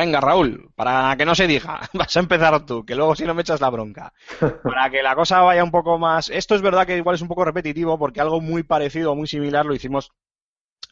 [0.00, 3.34] Venga, Raúl, para que no se diga, vas a empezar tú, que luego si no
[3.34, 4.14] me echas la bronca.
[4.62, 6.30] Para que la cosa vaya un poco más.
[6.30, 9.26] Esto es verdad que igual es un poco repetitivo, porque algo muy parecido o muy
[9.26, 10.10] similar lo hicimos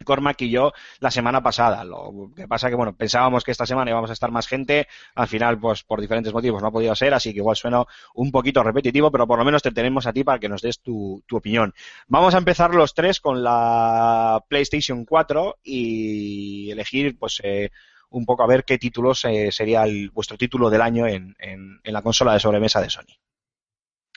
[0.05, 1.85] Cormac y yo la semana pasada.
[1.85, 5.27] Lo que pasa que, bueno, pensábamos que esta semana íbamos a estar más gente, al
[5.27, 8.63] final, pues por diferentes motivos no ha podido ser, así que igual suena un poquito
[8.63, 11.39] repetitivo, pero por lo menos te tenemos a ti para que nos des tu, tu
[11.39, 11.73] opinión.
[12.09, 17.71] Vamos a empezar los tres con la PlayStation 4 y elegir, pues, eh,
[18.11, 21.81] un poco a ver qué títulos eh, sería el- vuestro título del año en, en-
[21.83, 23.15] en la consola de sobremesa de Sony.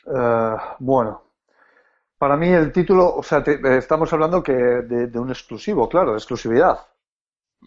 [0.05, 1.23] Eh, bueno,
[2.17, 5.89] para mí el título, o sea, te- eh, estamos hablando que de, de un exclusivo,
[5.89, 6.79] claro, de exclusividad.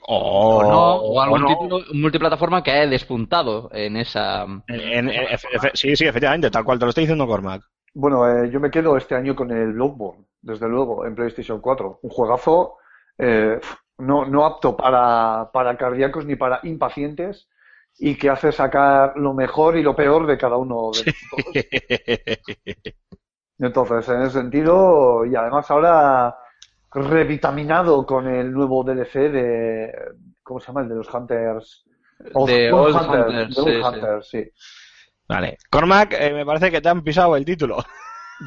[0.08, 0.18] O,
[0.58, 1.48] O no, o algún no.
[1.48, 4.42] título multiplataforma que haya despuntado en esa.
[4.44, 7.62] En- en- en- efe- efe- sí, sí, efectivamente, tal cual te lo está diciendo Cormac.
[7.94, 12.00] Bueno, eh, yo me quedo este año con el Bloodborne, desde luego, en PlayStation 4.
[12.02, 12.78] Un juegazo
[13.18, 13.60] eh,
[13.99, 17.49] no, no apto para, para cardíacos ni para impacientes
[17.99, 21.64] y que hace sacar lo mejor y lo peor de cada uno de nosotros.
[23.59, 26.36] Entonces, en ese sentido, y además ahora
[26.90, 29.92] revitaminado con el nuevo DLC de,
[30.42, 30.82] ¿cómo se llama?
[30.82, 31.84] El de los Hunters.
[32.18, 33.80] De Old Hunters, de Old sí, sí.
[33.80, 34.51] Hunters, sí.
[35.28, 35.59] Vale.
[35.70, 37.78] Cormac, eh, me parece que te han pisado el título.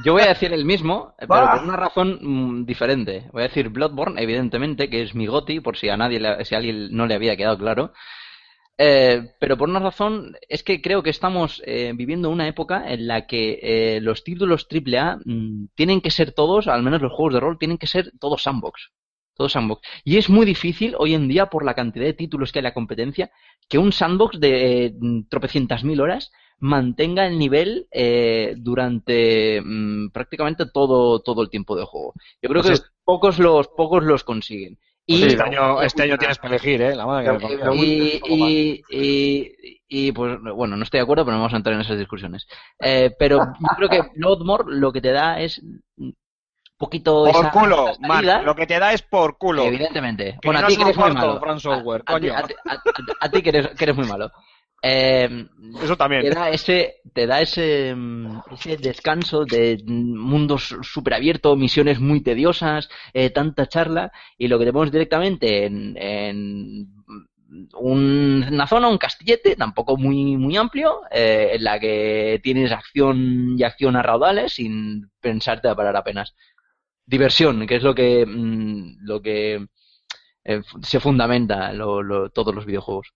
[0.03, 3.29] Yo voy a decir el mismo, eh, pero por una razón mm, diferente.
[3.31, 6.55] Voy a decir Bloodborne, evidentemente, que es mi goti, por si a nadie, le- si
[6.55, 7.93] a alguien no le había quedado claro.
[8.79, 13.07] Eh, pero por una razón, es que creo que estamos eh, viviendo una época en
[13.07, 17.33] la que eh, los títulos AAA mm, tienen que ser todos, al menos los juegos
[17.35, 18.91] de rol, tienen que ser todos sandbox.
[19.35, 19.81] Todo sandbox.
[20.03, 22.65] Y es muy difícil hoy en día, por la cantidad de títulos que hay en
[22.65, 23.31] la competencia,
[23.69, 24.93] que un sandbox de eh,
[25.29, 31.85] tropecientas mil horas mantenga el nivel eh, durante mm, prácticamente todo, todo el tiempo de
[31.85, 32.13] juego.
[32.41, 34.77] Yo creo Pues que pocos los, pocos los consiguen.
[35.09, 36.93] Y, este, año, este año tienes que elegir, ¿eh?
[36.93, 39.51] La madre que y, y, y-
[39.87, 42.45] y, pues bueno, no estoy de acuerdo, pero no vamos a entrar en esas discusiones.
[42.79, 45.59] Eh, pero yo creo que Bloodmore lo que te da es
[45.97, 46.13] un
[46.77, 49.63] poquito Por esa- culo, esa Mark, lo que te da es por culo.
[49.63, 50.37] Evidentemente.
[50.41, 51.59] Que bueno, no a ti que eres muy malo.
[51.59, 52.33] Software, A- coño.
[52.35, 52.81] a ti- a- a-
[53.21, 54.29] a ti que eres, que eres muy malo.
[54.81, 55.47] Eh,
[55.81, 56.29] Eso te también.
[56.33, 62.87] da ese, te da ese, mm, ese descanso de mundos súper abiertos, misiones muy tediosas,
[63.13, 66.87] eh, tanta charla, y lo que te pones directamente en, en
[67.75, 73.55] un- una zona, un castillete, tampoco muy, muy amplio, eh, en la que tienes acción
[73.57, 76.35] y acción a raudales sin pensarte a parar apenas.
[77.05, 79.67] Diversión, que es lo que, mm, lo que
[80.45, 83.13] eh, se fundamenta lo- lo- todos los videojuegos.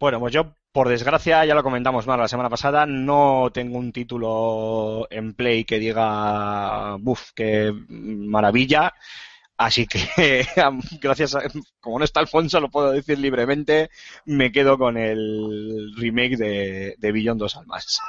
[0.00, 3.92] Bueno, pues yo, por desgracia, ya lo comentamos más la semana pasada, no tengo un
[3.92, 8.94] título en Play que diga, buf, qué maravilla.
[9.58, 10.00] Así que,
[11.02, 11.42] gracias a,
[11.80, 13.90] como no está Alfonso, lo puedo decir libremente,
[14.24, 18.00] me quedo con el remake de, de Dos Almas.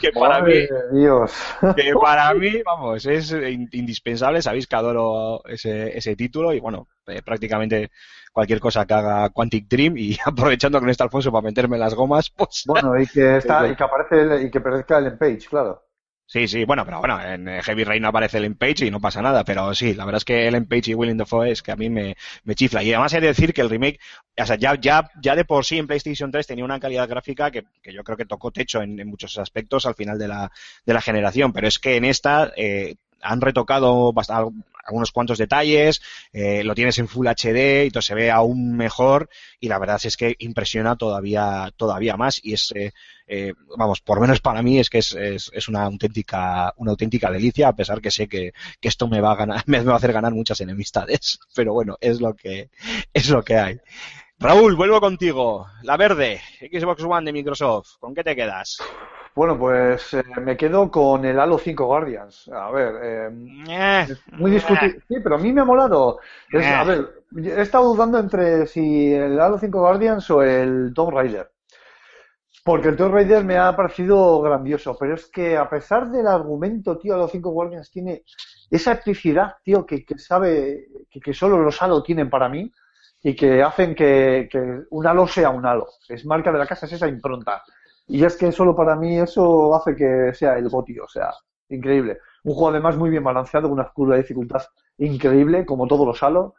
[0.00, 0.54] Que para mí,
[0.92, 1.32] Dios.
[1.74, 4.42] que para mí, vamos, es in- indispensable.
[4.42, 7.90] Sabéis que adoro ese, ese título y bueno, eh, prácticamente
[8.32, 11.94] cualquier cosa que haga Quantic Dream y aprovechando que no está Alfonso para meterme las
[11.94, 15.46] gomas, pues Bueno, y que está, y que aparece el- y que aparezca el Page,
[15.48, 15.87] claro.
[16.30, 19.00] Sí, sí, bueno, pero bueno, en eh, Heavy Rain no aparece el Page y no
[19.00, 21.72] pasa nada, pero sí, la verdad es que el Page y Willing Dafoe es que
[21.72, 22.16] a mí me,
[22.54, 22.82] chifla.
[22.82, 23.98] Y además he de decir que el remake,
[24.38, 27.50] o sea, ya, ya, ya de por sí en PlayStation 3 tenía una calidad gráfica
[27.50, 30.52] que, yo creo que tocó techo en, muchos aspectos al final de la,
[30.84, 34.52] de la generación, pero es que en esta eh, han retocado bast- al-
[34.88, 36.00] algunos cuantos detalles,
[36.32, 39.28] eh, lo tienes en Full HD y todo se ve aún mejor
[39.60, 42.92] y la verdad es que impresiona todavía, todavía más y es, eh,
[43.26, 47.30] eh, vamos, por menos para mí es que es, es, es una auténtica, una auténtica
[47.30, 49.96] delicia, a pesar que sé que, que esto me va a ganar, me va a
[49.96, 52.70] hacer ganar muchas enemistades, pero bueno, es lo que,
[53.12, 53.80] es lo que hay.
[54.40, 55.66] Raúl, vuelvo contigo.
[55.82, 57.96] La verde, Xbox One de Microsoft.
[57.98, 58.78] ¿Con qué te quedas?
[59.38, 62.48] Bueno, pues eh, me quedo con el Halo 5 Guardians.
[62.48, 63.30] A ver, eh,
[63.68, 65.00] Eh, muy discutible.
[65.08, 66.18] Sí, pero a mí me ha molado.
[66.50, 66.74] Es- Eh.
[66.74, 71.50] a ver, he estado dudando entre si el Halo 5 Guardians o el Tomb Raider.
[72.64, 76.98] Porque el Tomb Raider me ha parecido grandioso, pero es que a pesar del argumento,
[76.98, 78.24] tío, Halo 5 Guardians tiene
[78.70, 82.70] esa epicidad, tío, que, que sabe, que, que solo los Halo tienen para mí
[83.22, 85.86] y que hacen que, que un Halo sea un Halo.
[86.08, 87.62] Es marca de la casa, es esa impronta.
[88.08, 91.30] Y es que solo para mí eso hace que sea el GOTY, o sea,
[91.68, 92.18] increíble.
[92.44, 94.62] Un juego además muy bien balanceado, con una curva de dificultad
[94.98, 96.54] increíble, como todos los Halo,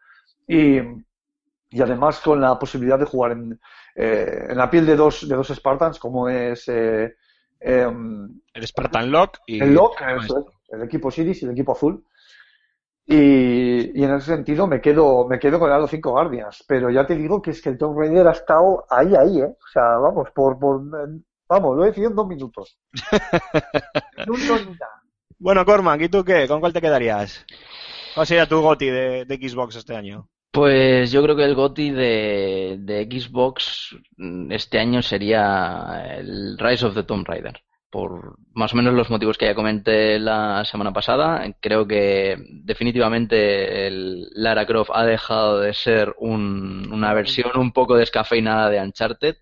[0.47, 3.59] y, y además con la posibilidad de jugar en,
[3.95, 7.15] eh, en la piel de dos, de dos Spartans, como es eh,
[7.59, 11.73] em, el Spartan Lock y el LOC, eso es, el equipo Siris y el equipo
[11.73, 12.03] azul.
[13.05, 16.91] Y, y en ese sentido me quedo, me quedo con el Halo 5 Guardians, pero
[16.91, 19.45] ya te digo que es que el Tomb Raider ha estado ahí, ahí, ¿eh?
[19.45, 20.79] O sea, vamos, por, por,
[21.49, 22.77] vamos, lo he decidido en dos minutos.
[25.37, 26.47] Bueno, Cormac, ¿y tú qué?
[26.47, 27.45] ¿Con cuál te quedarías?
[28.13, 30.27] ¿Cuál sería tu GOTI de, de Xbox este año?
[30.51, 36.85] Pues yo creo que el GOTY de, de Xbox mm, este año sería el Rise
[36.87, 37.53] of the Tomb Raider.
[37.91, 43.87] Por más o menos los motivos que ya comenté la semana pasada, creo que definitivamente
[43.87, 49.37] el Lara Croft ha dejado de ser un- una versión un poco descafeinada de Uncharted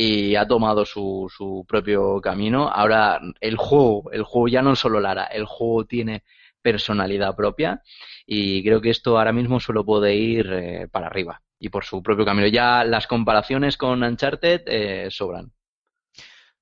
[0.00, 2.68] y ha tomado su, su propio camino.
[2.68, 6.22] Ahora el juego, el juego ya no es solo Lara, el juego tiene
[6.62, 7.82] personalidad propia
[8.24, 12.00] y creo que esto ahora mismo solo puede ir eh, para arriba y por su
[12.00, 12.46] propio camino.
[12.46, 15.50] Ya las comparaciones con Uncharted eh, sobran.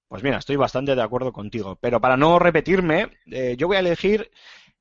[0.09, 1.76] Pues mira, estoy bastante de acuerdo contigo.
[1.78, 4.30] Pero para no repetirme, eh, yo voy a elegir,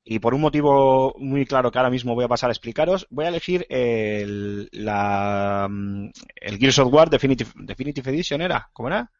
[0.08, 3.24] y por un motivo muy claro que ahora mismo voy a pasar a explicaros, voy
[3.24, 8.70] a elegir el, la, mm, el Gears of War Definitive, Definitive Edition, ¿era?
[8.72, 9.10] ¿Cómo era?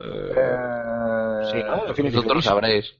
[0.00, 1.86] Eh, sí, ¿no?
[1.86, 2.42] Definitive Edition.
[2.42, 2.94] sabréis.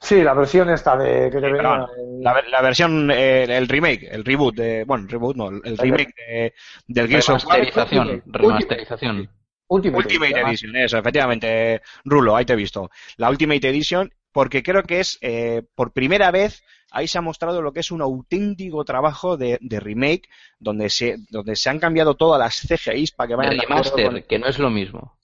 [0.00, 3.68] Sí, la versión esta de que Sí, venía el- La, ver- la versión, eh, el
[3.68, 6.54] remake, el reboot, de, bueno, reboot no, el remake de-
[6.88, 7.56] del Gears of War.
[7.58, 8.38] Remasterización, Ultimate.
[8.38, 9.30] remasterización.
[9.68, 10.40] Ultimate, Ultimate.
[10.40, 12.90] Edition, eso, efectivamente, Rulo, ahí te he visto.
[13.16, 17.62] La Ultimate Edition, porque creo que es, eh, por primera vez, ahí se ha mostrado
[17.62, 20.28] lo que es un auténtico trabajo de, de remake,
[20.58, 24.48] donde se, donde se han cambiado todas las CGIs para que vayan Remaster, que no
[24.48, 25.16] es lo mismo.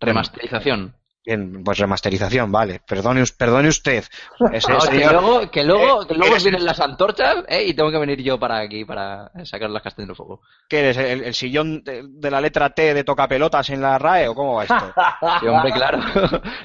[0.00, 0.96] Remasterización.
[1.26, 2.80] Bien, pues remasterización, vale.
[2.86, 4.04] Perdone, perdone usted.
[4.52, 7.64] Ese No, que luego, que luego, Eh, que luego eres- vienen las antorchas ¿eh?
[7.66, 10.40] y tengo que venir yo para aquí para sacar las castañas del fuego.
[10.68, 10.96] ¿Qué eres?
[10.98, 14.54] ¿El, el sillón de, de la letra T de tocapelotas en la RAE o cómo
[14.54, 14.76] va esto?
[15.40, 15.98] Sí, hombre, claro.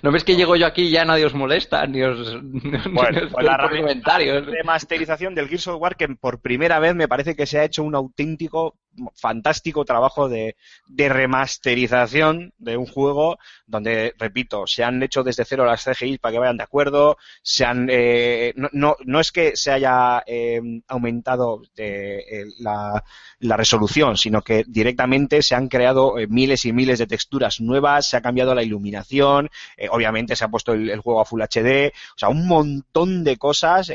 [0.03, 1.87] ¿No ves que llego yo aquí y ya nadie os molesta?
[1.87, 4.45] Ni os, Bueno, pues la comentarios.
[4.45, 7.81] remasterización del Gears of War que por primera vez me parece que se ha hecho
[7.83, 8.75] un auténtico
[9.15, 10.55] fantástico trabajo de,
[10.87, 16.33] de remasterización de un juego donde, repito, se han hecho desde cero las CGI para
[16.33, 20.61] que vayan de acuerdo, se han, eh, no, no, no es que se haya eh,
[20.87, 23.03] aumentado eh, la,
[23.39, 28.07] la resolución, sino que directamente se han creado eh, miles y miles de texturas nuevas,
[28.07, 31.41] se ha cambiado la iluminación, eh, obviamente se ha puesto el, el juego a Full
[31.41, 33.91] HD, o sea, un montón de cosas,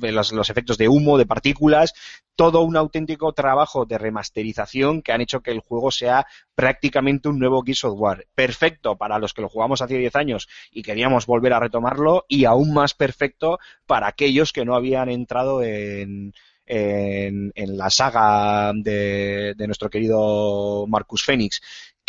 [0.00, 1.94] los, efectos de humo, de partículas,
[2.36, 7.38] todo un auténtico trabajo de remasterización que han hecho que el juego sea prácticamente un
[7.38, 8.26] nuevo Gears of War.
[8.34, 12.44] Perfecto para los que lo jugamos hace 10 años y queríamos volver a retomarlo y
[12.44, 16.32] aún más perfecto para aquellos que no habían entrado en,
[16.66, 21.60] en, en la saga de, de nuestro querido Marcus Phoenix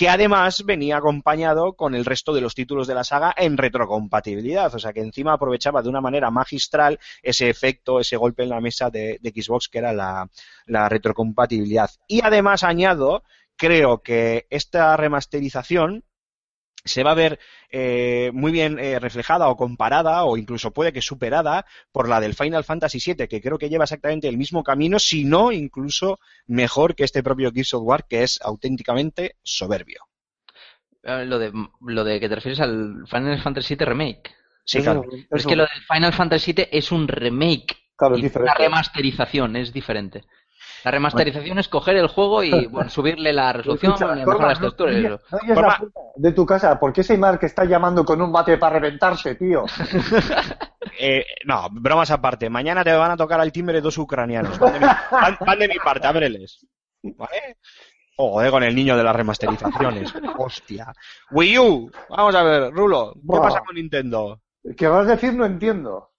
[0.02, 4.74] que además venía acompañado con el resto de los títulos de la saga en retrocompatibilidad,
[4.74, 8.60] o sea que encima aprovechaba de una manera magistral ese efecto, ese golpe en la
[8.60, 11.92] mesa de, Xbox que era la retrocompatibilidad.
[12.08, 13.22] Y además añado,
[13.56, 16.04] creo que esta remasterización
[16.84, 21.02] se va a ver eh, muy bien eh, reflejada o comparada o incluso puede que
[21.02, 25.00] superada por la del Final Fantasy VII, que creo que lleva exactamente el mismo camino,
[25.00, 30.04] si no incluso mejor que este propio Gears of War, que es auténticamente soberbio.
[31.04, 31.52] Eh, Lo de,
[31.82, 34.36] lo de que te refieres al Final Fantasy VII Remake.
[34.64, 35.02] Sí, claro.
[35.02, 37.76] Pero es eso- que lo del Final Fantasy VII es un remake.
[37.96, 38.52] Claro, es diferente.
[38.56, 40.24] Una remasterización, es diferente.
[40.84, 44.62] La remasterización es coger el juego y bueno, subirle la resolución, Escucha, mejorar Cormac, las
[44.62, 44.96] no- texturas.
[44.96, 45.56] no y oyes- eso.
[45.56, 45.80] no la
[46.16, 46.80] de tu casa.
[46.80, 49.66] ¿Por qué ese Mar que está llamando con un bate para reventarte, tío?
[51.00, 52.50] Eh, no, bromas aparte.
[52.50, 54.60] Mañana te van a tocar al timbre dos ucranianos.
[54.60, 56.66] Van de mi, van- van de mi parte, ábreles.
[57.02, 57.58] ¿Vale?
[58.18, 60.14] Joder, con el niño de las remasterizaciones.
[60.38, 60.94] Hostia.
[61.32, 61.92] Wii U.
[62.10, 63.14] Vamos a ver, Rulo.
[63.14, 63.42] ¿Qué Buah.
[63.42, 64.42] pasa con Nintendo?
[64.78, 65.34] ¿Qué vas a decir?
[65.34, 66.12] No entiendo.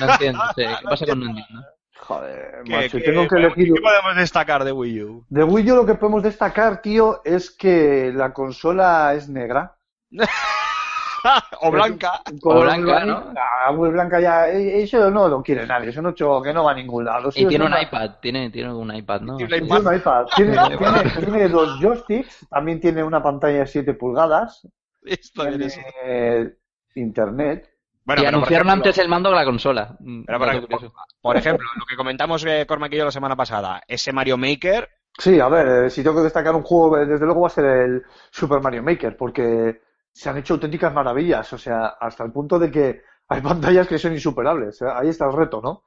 [0.00, 0.62] No entiendo, sí.
[0.66, 1.62] ¿Qué pasa con no entiendo?
[2.00, 3.74] Joder, ¿Qué, macho, qué- tengo que podemos- elegir.
[3.74, 5.24] qué podemos destacar de Wii U?
[5.28, 9.76] De Wii U lo que podemos destacar, tío, es que la consola es negra.
[11.60, 12.22] o blanca.
[12.42, 13.34] O blanca, ¿no?
[13.36, 14.48] Ah, muy blanca ya.
[14.48, 15.90] eh, Eso no lo quiere nadie.
[15.90, 17.30] Eso no que no va a ningún lado.
[17.34, 19.36] Y tiene un iPad, tiene, tiene un iPad, ¿no?
[19.36, 20.26] Tiene un Tiene un iPad.
[20.36, 22.46] Tiene, tiene- tiene dos joysticks.
[22.48, 24.66] También tiene una pantalla de 7 pulgadas.
[25.04, 26.56] Esto Tiene es- eh,
[26.94, 27.68] internet.
[28.08, 29.96] Bueno, y anunciaron ejemplo- antes el mando que la consola.
[31.20, 34.88] Por, ejemplo, lo que comentamos eh, Cormac y yo la semana pasada, ese Mario Maker,
[35.20, 37.50] Sí, a ver, eh, si tengo que destacar un juego, eh, desde luego va a
[37.50, 39.82] ser el Super Mario Maker, porque
[40.12, 43.40] se han hecho auténticas maravillas, o sea, hasta el punto de que hay
[43.76, 44.80] pantallas que son insuperables.
[44.80, 45.82] eh, Ahí está el reto, ¿no?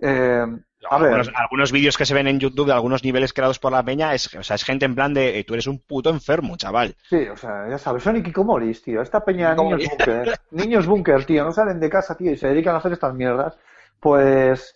[0.00, 0.44] Eh,
[0.90, 3.84] a ver, algunos, vídeos que se ven en YouTube de algunos niveles creados por la
[3.84, 6.56] peña, es, o sea, es gente en plan de, eh, tú eres un puto enfermo,
[6.56, 6.96] chaval.
[7.08, 9.00] sí, o sea, ya sabes, son Ikikomoris, tío.
[9.00, 9.84] Esta peña, Hikikomori.
[9.84, 12.92] niños búnker, niños búnker, tío, no salen de casa, tío, y se dedican a hacer
[12.92, 13.56] estas mierdas.
[14.00, 14.74] Pues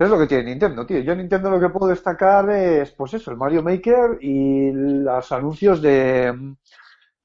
[0.00, 1.00] es lo que tiene Nintendo, tío.
[1.00, 5.82] Yo Nintendo lo que puedo destacar es, pues eso, el Mario Maker y los anuncios
[5.82, 6.34] de,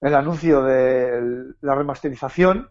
[0.01, 2.69] el anuncio de la remasterización.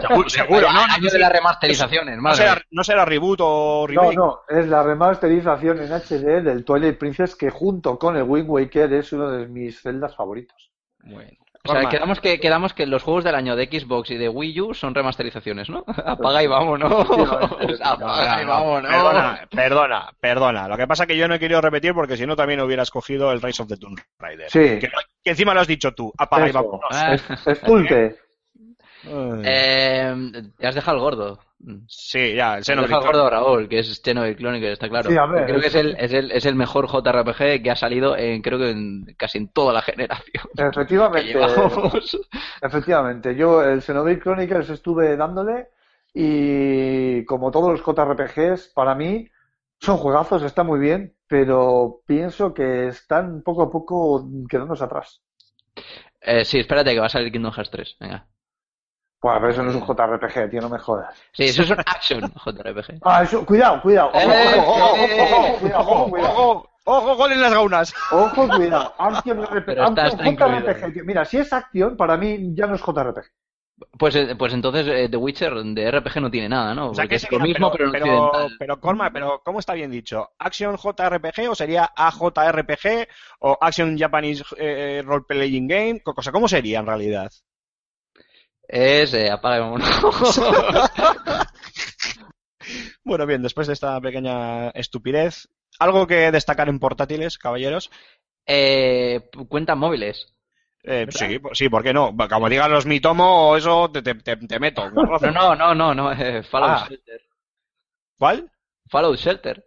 [0.00, 0.80] Seguro, seguro, ¿no?
[0.80, 4.16] Año de las remasterizaciones, No será, no será reboot o No, remake.
[4.16, 8.92] no, es la remasterización en HD del Twilight Princess que junto con el Wind Waker
[8.92, 10.70] es uno de mis celdas favoritos.
[11.04, 11.30] Bueno.
[11.64, 14.60] O sea, quedamos que, quedamos que los juegos del año de Xbox y de Wii
[14.62, 15.84] U son remasterizaciones, ¿no?
[15.86, 16.90] Apaga y vámonos.
[17.80, 18.90] Apaga y no, no, vámonos.
[18.90, 20.66] Perdona, perdona, perdona.
[20.68, 22.90] Lo que pasa es que yo no he querido repetir porque si no también hubieras
[22.90, 24.50] cogido el Rise of the Tomb Raider.
[24.50, 24.80] Sí.
[24.80, 24.90] Que,
[25.22, 26.12] que encima lo has dicho tú.
[26.18, 26.80] Apaga y vámonos.
[26.90, 27.22] Ah, Es-.
[29.44, 30.14] eh,
[30.58, 31.38] te has dejado el gordo.
[31.86, 34.88] Sí, ya, el Te has Xenoblade dejado el gordo Raúl, que es Xenoblade Chronicles, está
[34.88, 35.10] claro.
[35.10, 37.76] Sí, a ver, creo que es- el, es, el, es el mejor JRPG que ha
[37.76, 41.32] salido en, creo que en casi en toda la generación Efectivamente,
[42.62, 43.34] efectivamente.
[43.36, 45.68] Yo el Xenoblade Chronicles estuve dándole
[46.14, 49.28] y como todos los JRPGs, para mí
[49.80, 55.22] son juegazos, está muy bien, pero pienso que están poco a poco quedándose atrás.
[56.20, 57.96] Eh, sí, espérate que va a salir Kingdom Hearts 3.
[58.00, 58.26] Venga.
[59.22, 61.14] Bueno, pero eso no es un JRPG, tío, no me jodas.
[61.32, 62.98] Sí, eso es un action JRPG.
[63.02, 64.08] Ah, eso, cuidado, cuidado.
[64.12, 66.32] Ojo, Eh, ojo, ojo, eh, ojo, ojo, cuidado, ojo, cuidado.
[66.32, 66.68] ¡Ojo!
[66.84, 67.94] ¡Ojo, gol en las gaunas!
[68.10, 68.92] Ojo, cuidado.
[68.98, 70.36] Action Pero Action.
[70.36, 71.04] JRPG, tío.
[71.04, 73.30] Mira, si es acción, para mí ya no es JRPG.
[73.98, 76.90] Pues, eh, pues entonces eh, The Witcher de RPG no tiene nada, ¿no?
[76.90, 78.56] O sea, Porque que es lo mismo, pero, pero, en occidental.
[78.58, 80.30] pero, Corma, pero ¿cómo está bien dicho?
[80.38, 83.08] ¿Action JRPG o sería AJRPG
[83.40, 86.02] o Action Japanese eh, Role Playing Game?
[86.04, 87.30] O sea, ¿cómo sería en realidad?
[88.68, 89.70] Es eh, apaga.
[93.04, 95.48] Bueno, bien, después de esta pequeña estupidez,
[95.80, 97.90] ¿algo que destacar en portátiles, caballeros?
[98.46, 100.32] eh, cuentas móviles.
[100.84, 102.14] Eh, sí, por- sí, ¿por qué no?
[102.28, 104.90] Como digan los Mitomo, eso te, te, te- te meto.
[104.90, 106.12] No, no, no, no, no.
[106.12, 106.86] eh, Fallout Ah.
[106.88, 107.20] Shelter.
[108.18, 108.50] ¿Cuál?
[108.88, 109.64] Fallout Shelter.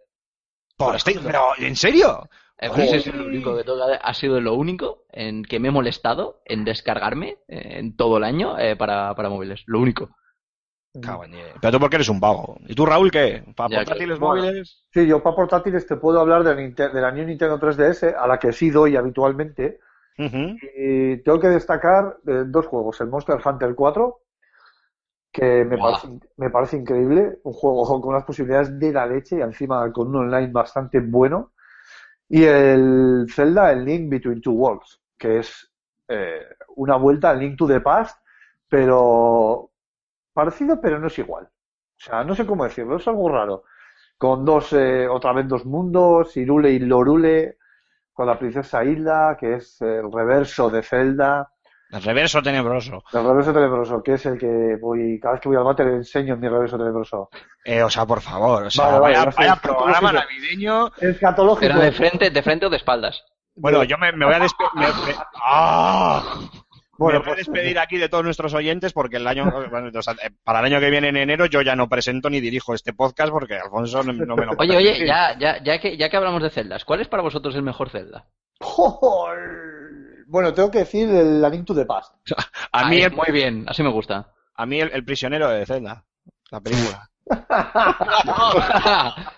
[0.76, 2.28] Por este- pero, ¿en serio?
[2.58, 5.68] Eh, pues ese es lo único que toca- ha sido lo único en que me
[5.68, 9.62] he molestado en descargarme eh, en todo el año eh, para, para móviles.
[9.66, 10.10] Lo único.
[10.94, 11.52] En diez.
[11.60, 12.56] Pero tú porque eres un vago.
[12.66, 13.44] ¿Y tú, Raúl, qué?
[13.54, 14.84] ¿Para Ya, portátiles móviles?
[14.92, 18.26] Sí, yo para portátiles te puedo hablar de la, de la New Nintendo 3DS, a
[18.26, 19.80] la que sí doy habitualmente.
[20.60, 23.00] Y tengo que destacar eh, dos juegos.
[23.00, 24.20] El Monster Hunter 4,
[25.32, 27.38] que me, parece, me parece increíble.
[27.44, 31.52] Un juego con unas posibilidades de la leche y encima con un online bastante bueno.
[32.28, 35.70] Y el Zelda, el Link Between Two Worlds, que es
[36.08, 36.40] eh,
[36.76, 38.18] una vuelta al Link to the Past,
[38.68, 39.70] pero
[40.32, 41.44] parecido, pero no es igual.
[41.44, 41.50] O
[41.98, 43.64] sea, no sé cómo decirlo, es algo raro.
[44.18, 47.58] Con dos, eh, otra vez dos mundos, Irule y Lorule,
[48.12, 51.52] con la princesa Hilda, que es el reverso de Zelda,
[51.90, 53.02] El reverso tenebroso.
[53.12, 55.94] el reverso tenebroso, que es el que voy, cada vez que voy al bate le
[55.96, 57.30] enseño mi reverso tenebroso.
[57.64, 60.90] Eh, o sea, por favor, o sea, Vale, vaya, programa navideño.
[61.00, 61.60] Es catológico.
[61.72, 63.22] Pero de frente, de frente o de espaldas.
[63.54, 64.70] Bueno, yo me, me voy a despedir.
[66.98, 69.90] Bueno, me voy a pues- despedir aquí de todos nuestros oyentes porque el año, bueno,
[69.96, 72.40] o sea, eh, para el año que viene en enero yo ya no presento ni
[72.40, 75.78] dirijo este podcast porque Alfonso no, no me lo Oye, puede oye, ya, ya, ya,
[75.78, 78.26] que, ya que hablamos de celdas, ¿cuál es para vosotros el mejor celda?
[80.28, 82.14] Bueno, tengo que decir el A Link to the Past.
[82.72, 84.32] A mí, Ahí, el, muy bien, así me gusta.
[84.54, 86.04] a mí el, el prisionero de Zelda,
[86.50, 87.08] la película.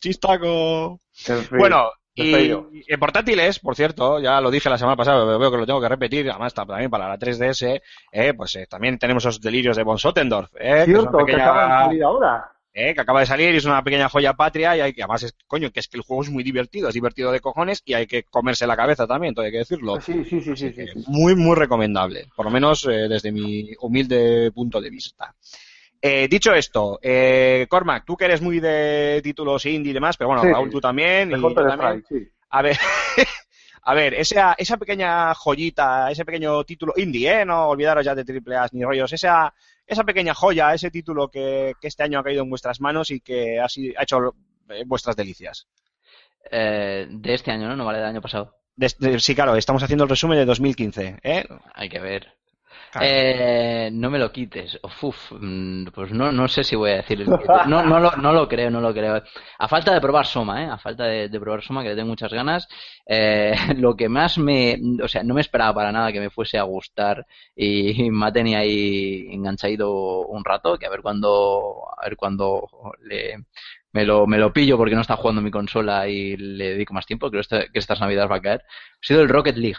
[0.00, 1.00] Chistaco.
[1.28, 2.42] En fin, Bueno, y
[2.88, 5.80] en portátiles, por cierto, ya lo dije la semana pasada, pero veo que lo tengo
[5.80, 7.80] que repetir, además está también para la 3DS,
[8.12, 11.44] eh, pues eh, también tenemos esos delirios de von Sottendorf, eh, que, Cierto, que pequeña-
[11.44, 12.52] acaba de salir ahora.
[12.78, 15.22] Eh, que acaba de salir y es una pequeña joya patria y hay que, además
[15.22, 17.94] es, coño, que es que el juego es muy divertido, es divertido de cojones y
[17.94, 19.98] hay que comerse la cabeza también, todo hay que decirlo.
[20.02, 20.84] Sí, sí, sí, sí, sí.
[21.06, 25.34] Muy, muy recomendable, por lo menos eh, desde mi humilde punto de vista.
[26.02, 30.28] Eh, dicho esto, eh, Cormac, tú que eres muy de títulos indie y demás, pero
[30.28, 30.50] bueno, Sí.
[30.50, 32.04] Raúl tú también, y yo también.
[32.06, 32.28] sí.
[32.50, 32.76] A ver,
[33.88, 37.44] a ver, esa, esa pequeña joyita, ese pequeño título indie, ¿eh?
[37.44, 39.54] No olvidaros ya de triple A ni rollos, esa,
[39.86, 43.20] esa pequeña joya, ese título que, que este año ha caído en vuestras manos y
[43.20, 44.34] que ha, sido- ha hecho
[44.70, 45.68] eh, vuestras delicias.
[46.50, 47.76] Eh, de este año, ¿no?
[47.76, 48.56] No vale del año pasado.
[49.18, 51.44] Sí, claro, estamos haciendo el resumen de 2015, ¿eh?
[51.74, 52.35] Hay que ver.
[53.00, 54.78] Eh, no me lo quites.
[54.82, 57.26] Uf, mm, pues no, no sé si voy a decir.
[57.66, 59.22] No, no, lo, no lo creo, no lo creo.
[59.58, 60.66] A falta de probar Soma, ¿eh?
[60.70, 62.66] A falta de, probar Soma, que le tengo muchas ganas.
[63.06, 64.78] eh, lo que más me.
[65.02, 68.32] O sea, no me esperaba para nada que me fuese a gustar y me ha
[68.32, 71.84] tenido ahí enganchado un rato, que a ver cuándo.
[71.98, 72.68] A ver cuándo
[73.02, 73.36] le.
[73.92, 77.06] Me lo, me lo pillo porque no está jugando mi consola y le dedico más
[77.06, 77.30] tiempo.
[77.30, 77.42] Creo
[77.72, 78.60] que estas navidades va a caer.
[78.66, 79.78] Ha sido el Rocket League.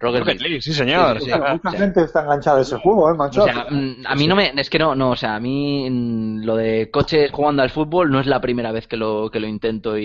[0.00, 1.18] Rocket, Rocket League, sí, señor.
[1.20, 1.38] Sí, sí, Sí.
[1.38, 1.40] sí.
[1.52, 3.42] Mucha gente está enganchada a ese juego, ¿eh, macho?
[3.42, 5.88] O sea, mm, a mí no me, es que no, no, o sea, a mí
[5.90, 9.40] mm, lo de coches jugando al fútbol no es la primera vez que lo, que
[9.40, 10.04] lo intento y,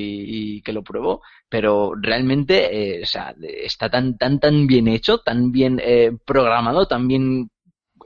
[0.57, 5.19] y que lo pruebo, pero realmente, eh, o sea, está tan, tan, tan bien hecho,
[5.19, 7.49] tan bien eh, programado, tan bien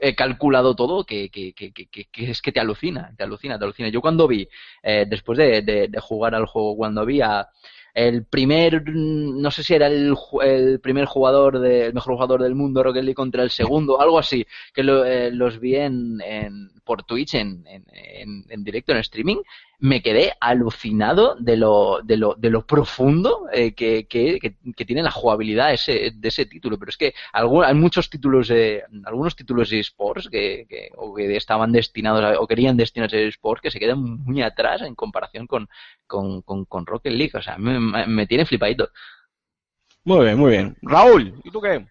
[0.00, 3.58] eh, calculado todo que, que, que, que, que- que es que te alucina, te alucina,
[3.58, 3.88] te alucina.
[3.90, 4.48] Yo cuando vi,
[4.82, 7.46] eh, después de, de, de jugar al juego, cuando vi a
[7.94, 12.54] el primer, no sé si era el, el primer jugador, de, el mejor jugador del
[12.54, 16.70] mundo, Rocket League contra el segundo, algo así, que lo- eh, los vi en, en-
[16.84, 19.36] por Twitch en, en- en directo, en streaming,
[19.80, 24.84] me quedé alucinado de lo, de lo, de lo profundo eh, que, que, que- que
[24.84, 26.78] tiene la jugabilidad ese, de ese título.
[26.78, 31.14] Pero es que algún- hay muchos títulos, de, algunos títulos de esports que, que, o
[31.14, 34.94] que estaban destinados a- o querían destinarse a esports que se quedan muy atrás en
[34.94, 35.68] comparación con,
[36.06, 37.32] con, con, con Rocket League.
[37.38, 38.90] O sea, me, me- me tiene flipadito.
[40.04, 40.76] Muy bien, muy bien.
[40.82, 41.86] Raúl, ¿y tú qué?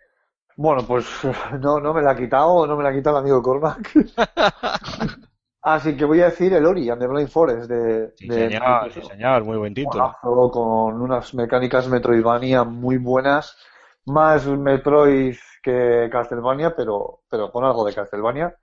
[0.57, 1.05] Bueno, pues
[1.59, 3.91] no, no me la ha quitado, no me la ha quitado el amigo Cormac.
[5.61, 8.93] Así que voy a decir el Ori and the Blind Forest de, Sí, de señor,
[8.93, 10.15] sí, señor, muy buen título.
[10.21, 13.57] Con unas mecánicas Metroidvania muy buenas,
[14.05, 18.55] más Metroid que Castlevania, pero, pero con algo de Castlevania.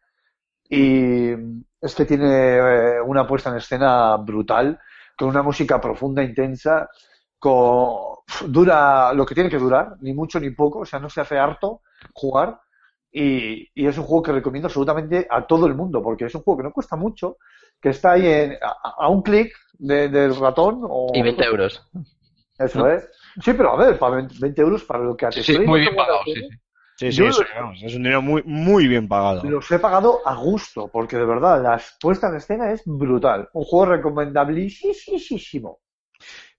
[0.69, 1.33] Y
[1.81, 4.79] es que tiene eh, una puesta en escena brutal,
[5.17, 6.89] con una música profunda, intensa,
[7.39, 8.17] con...
[8.47, 11.39] dura lo que tiene que durar, ni mucho ni poco, o sea, no se hace
[11.39, 11.83] harto
[12.15, 12.59] jugar.
[13.19, 16.43] Y, y es un juego que recomiendo absolutamente a todo el mundo, porque es un
[16.43, 17.39] juego que no cuesta mucho,
[17.81, 20.81] que está ahí en- a, a un clic de- del ratón.
[20.83, 21.83] O, Y 20 euros.
[22.59, 23.09] Eso es.
[23.43, 25.75] Sí, pero a ver, para 20 euros para lo que a Sí, sí, muy no
[25.75, 27.23] bien pagado, sí, sí.
[27.27, 29.45] Eso, es un dinero muy, muy bien pagado.
[29.45, 33.49] Los he pagado a gusto, porque de verdad la puesta en escena es brutal.
[33.53, 35.79] Un juego recomendabilísimo.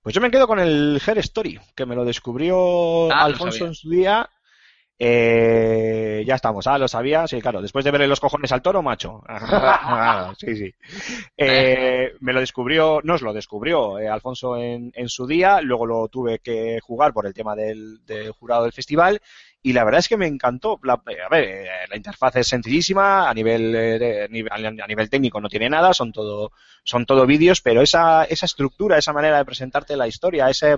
[0.04, 3.74] Pues yo me quedo con el Her Story, que me lo descubrió Ah, Alfonso en
[3.74, 4.30] su día.
[5.00, 8.82] Eh, ya estamos, ah, lo sabía, sí, claro, después de verle los cojones al toro,
[8.82, 9.22] macho.
[9.30, 10.74] Ah, sí, sí.
[11.38, 16.08] Eh, me lo descubrió, nos lo descubrió eh, Alfonso en, en su día, luego lo
[16.08, 18.00] tuve que jugar por el tema del,
[18.40, 19.22] jurado del festival.
[19.62, 20.80] Y la verdad es que me encantó.
[20.84, 23.76] La, eh, a ver, la interfaz es sencillísima, a nivel-
[24.52, 26.52] a nivel técnico no tiene nada, son todo,
[26.84, 30.78] son todo vídeos, pero esa, esa estructura, esa manera de presentarte la historia, ese,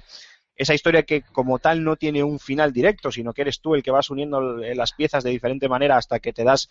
[0.60, 3.82] esa historia que como tal no tiene un final directo, sino que eres tú el
[3.82, 6.70] que vas uniendo las piezas de diferente manera hasta que te das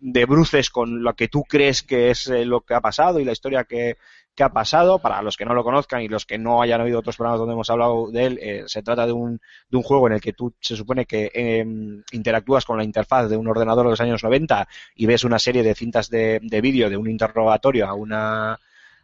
[0.00, 3.24] de bruces con lo que tú crees que es eh, lo que ha pasado y
[3.24, 3.96] la historia que,
[4.38, 4.98] ha pasado.
[4.98, 7.54] Para los que no lo conozcan y los que no hayan oído otros programas donde
[7.54, 10.32] hemos hablado de él, eh, se trata de un, de un juego en el que
[10.34, 11.64] tú se supone que eh,
[12.12, 15.62] interactúas con la interfaz de un ordenador de los años 90 y ves una serie
[15.62, 18.58] de cintas de, de vídeo de un interrogatorio a una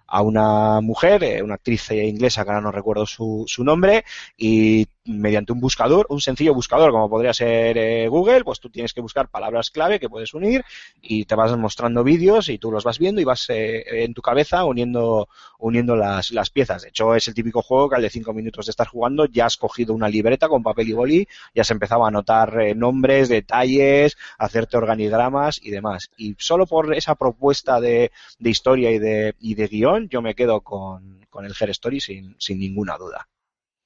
[0.09, 4.05] a una mujer, eh, una actriz eh, inglesa que ahora no recuerdo su, su nombre,
[4.37, 8.93] y mediante un buscador, un sencillo buscador como podría ser eh, Google, pues tú tienes
[8.93, 10.65] que buscar palabras clave que puedes unir
[11.01, 14.23] y te vas mostrando vídeos y tú los vas viendo y vas eh, en tu
[14.23, 15.29] cabeza uniendo,
[15.59, 16.83] uniendo las, las piezas.
[16.83, 19.47] De hecho, es el típico juego que al de cinco minutos de estar jugando ya
[19.47, 23.29] has cogido una libreta con papel y boli y has empezado a anotar eh, nombres,
[23.29, 26.11] detalles, hacerte organigramas y demás.
[26.17, 30.35] Y solo por esa propuesta de, de historia y de, y de guion, yo me
[30.35, 33.29] quedo con, con el Her Story sin, sin ninguna duda.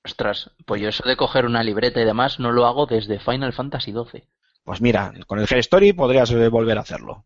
[0.05, 3.53] Ostras, pues yo eso de coger una libreta y demás no lo hago desde Final
[3.53, 4.24] Fantasy XII.
[4.64, 7.24] Pues mira, con el Her Story podrías eh, volver a hacerlo.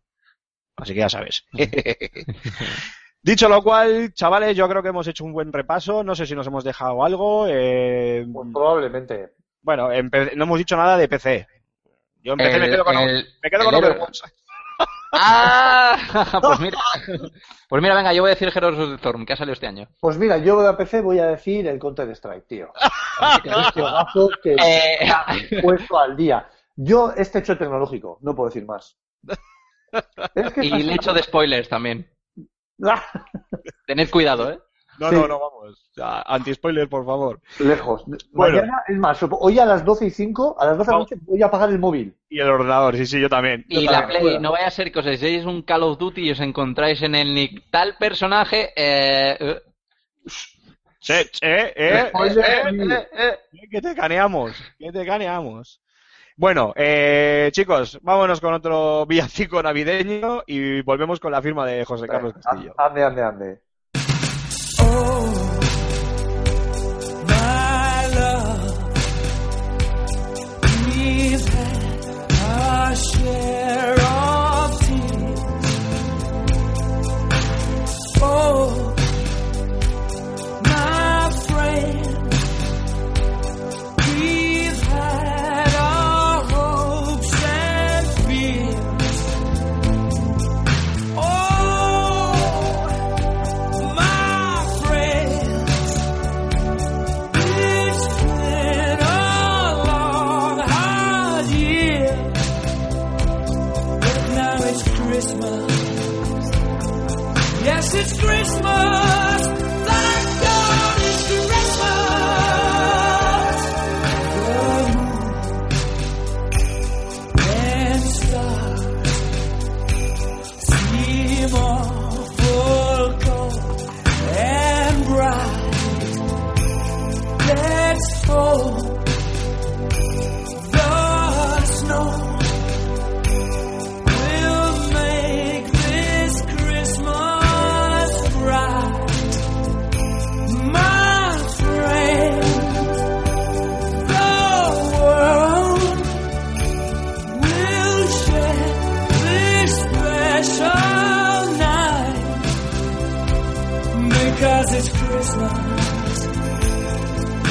[0.75, 1.45] Así que ya sabes.
[3.21, 6.03] Dicho lo cual, chavales, yo creo que hemos hecho un buen repaso.
[6.03, 7.47] No sé si nos hemos dejado algo.
[7.49, 9.33] eh, Pues probablemente.
[9.61, 11.47] bueno, en P- no hemos dicho nada de PC.
[12.23, 14.21] Yo en PC me quedo con, el- me quedo el con héroe- Overwatch.
[15.13, 15.97] ¡Ah!
[16.41, 16.77] Pues mira,
[17.69, 19.67] pues mira, venga, yo voy a decir Heroes of the Storm, que ha salido este
[19.67, 19.87] año.
[19.99, 22.71] Pues mira, yo de PC voy a decir el Counter Strike, tío.
[23.35, 23.49] Este
[24.43, 25.25] que Eh, está
[25.61, 26.47] puesto al día.
[26.75, 28.97] Yo, este hecho tecnológico, no puedo decir más.
[30.35, 32.09] Es que y le echo de spoilers también.
[33.87, 34.59] Tened cuidado, ¿eh?
[34.99, 35.15] No, Sí.
[35.15, 35.91] no, no, vamos.
[36.25, 37.39] Anti-spoiler, por favor.
[37.59, 38.03] Lejos.
[38.31, 38.57] Bueno.
[38.57, 41.15] Mañana, es más, hoy a las 12 y 5, a las 12 de la noche
[41.21, 42.15] voy a apagar el móvil.
[42.29, 43.65] Y el ordenador, sí, sí, yo también.
[43.69, 44.21] Y Yo la también.
[44.21, 47.01] Play, no vaya a ser que os echéis un Call of Duty y os encontráis
[47.03, 48.71] en el nick tal personaje.
[48.75, 49.61] Eh, eh,
[50.99, 55.79] Sí, eh, eh, eh, eh, eh, eh, que te caneamos, que te caneamos.
[56.35, 62.07] Bueno, eh, chicos, vámonos con otro villancico navideño y volvemos con la firma de José
[62.07, 62.73] Carlos Castillo.
[62.77, 63.61] Ande, ande, ande.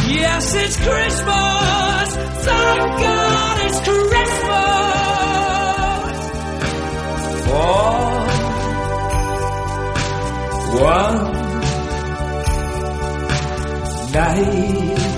[0.08, 2.16] Yes, it's Christmas.
[2.44, 4.16] Thank God it's Christmas.
[7.46, 8.06] For
[10.82, 11.18] one
[14.12, 15.15] night.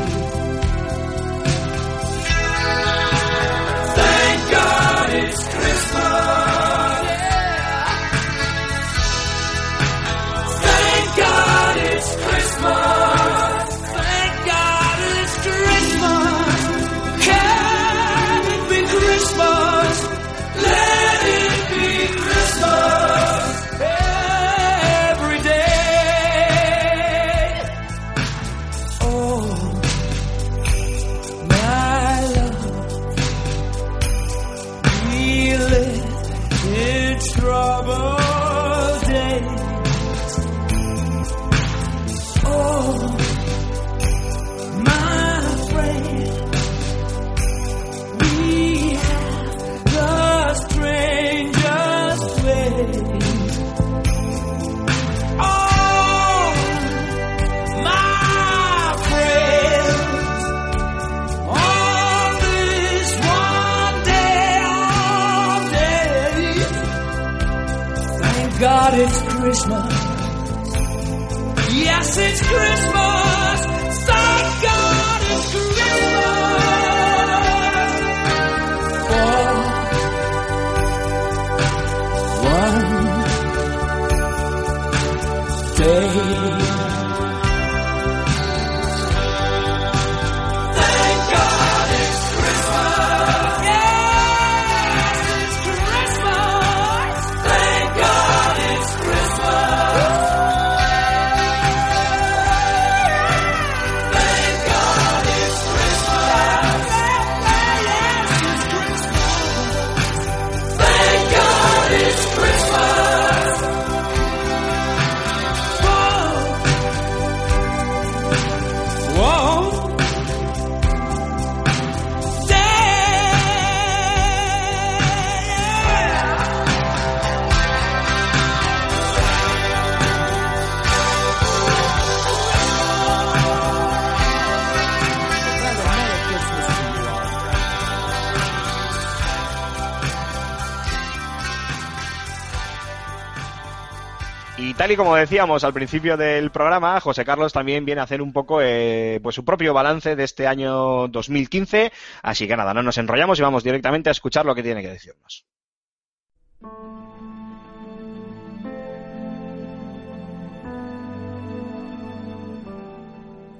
[144.91, 148.61] Y como decíamos al principio del programa, José Carlos también viene a hacer un poco
[148.63, 151.93] eh, pues su propio balance de este año 2015.
[152.23, 154.89] Así que nada, no nos enrollamos y vamos directamente a escuchar lo que tiene que
[154.89, 155.47] decirnos.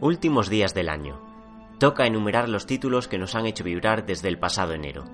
[0.01, 1.21] Últimos días del año.
[1.79, 5.05] Toca enumerar los títulos que nos han hecho vibrar desde el pasado enero.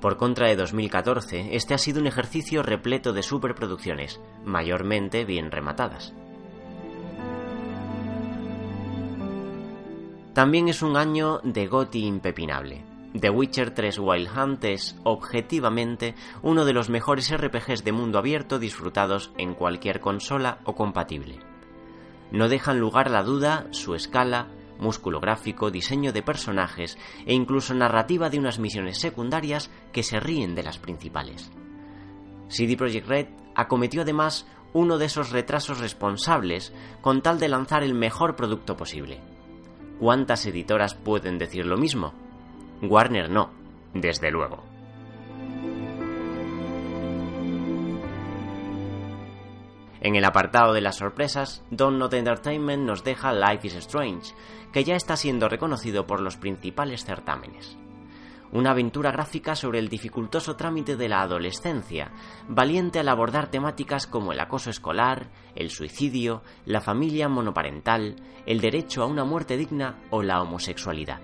[0.00, 6.14] Por contra de 2014, este ha sido un ejercicio repleto de superproducciones, mayormente bien rematadas.
[10.32, 12.84] También es un año de GOTY impepinable.
[13.18, 18.58] The Witcher 3 Wild Hunt es, objetivamente, uno de los mejores RPGs de mundo abierto
[18.58, 21.40] disfrutados en cualquier consola o compatible.
[22.30, 24.46] No dejan lugar a la duda su escala,
[24.80, 30.54] músculo gráfico, diseño de personajes e incluso narrativa de unas misiones secundarias que se ríen
[30.54, 31.50] de las principales.
[32.48, 37.94] CD Projekt Red acometió además uno de esos retrasos responsables con tal de lanzar el
[37.94, 39.20] mejor producto posible.
[39.98, 42.14] ¿Cuántas editoras pueden decir lo mismo?
[42.82, 43.50] Warner no,
[43.94, 44.70] desde luego.
[50.00, 54.32] En el apartado de las sorpresas, Don't Not Entertainment nos deja Life is Strange,
[54.72, 57.76] que ya está siendo reconocido por los principales certámenes.
[58.52, 62.10] Una aventura gráfica sobre el dificultoso trámite de la adolescencia,
[62.48, 68.16] valiente al abordar temáticas como el acoso escolar, el suicidio, la familia monoparental,
[68.46, 71.20] el derecho a una muerte digna o la homosexualidad.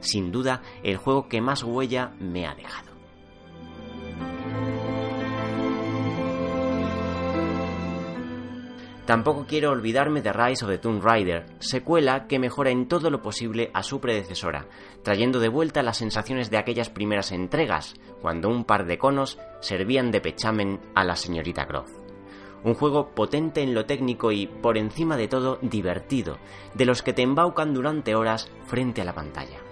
[0.00, 2.92] Sin duda, el juego que más huella me ha dejado.
[9.08, 13.22] Tampoco quiero olvidarme de Rise of the Tomb Raider, secuela que mejora en todo lo
[13.22, 14.66] posible a su predecesora,
[15.02, 20.10] trayendo de vuelta las sensaciones de aquellas primeras entregas, cuando un par de conos servían
[20.10, 21.94] de pechamen a la señorita Croft.
[22.64, 26.36] Un juego potente en lo técnico y, por encima de todo, divertido,
[26.74, 29.67] de los que te embaucan durante horas frente a la pantalla.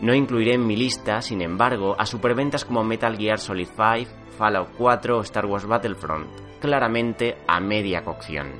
[0.00, 4.70] No incluiré en mi lista, sin embargo, a superventas como Metal Gear Solid 5, Fallout
[4.78, 6.28] 4 o Star Wars Battlefront,
[6.60, 8.52] claramente a media cocción.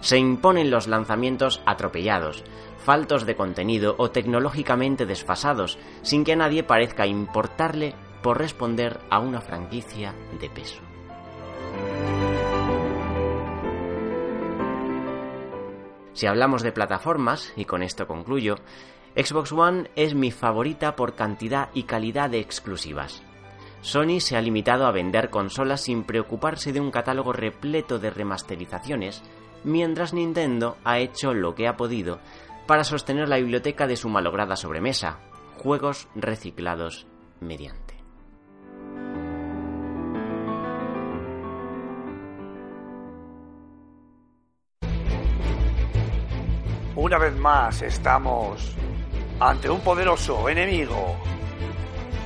[0.00, 2.44] Se imponen los lanzamientos atropellados,
[2.84, 9.20] faltos de contenido o tecnológicamente desfasados, sin que a nadie parezca importarle por responder a
[9.20, 10.82] una franquicia de peso.
[16.12, 18.56] Si hablamos de plataformas, y con esto concluyo,
[19.18, 23.20] Xbox One es mi favorita por cantidad y calidad de exclusivas.
[23.80, 29.24] Sony se ha limitado a vender consolas sin preocuparse de un catálogo repleto de remasterizaciones,
[29.64, 32.20] mientras Nintendo ha hecho lo que ha podido
[32.68, 35.18] para sostener la biblioteca de su malograda sobremesa,
[35.56, 37.08] juegos reciclados
[37.40, 37.96] mediante.
[46.94, 48.76] Una vez más estamos
[49.40, 51.16] ante un poderoso enemigo.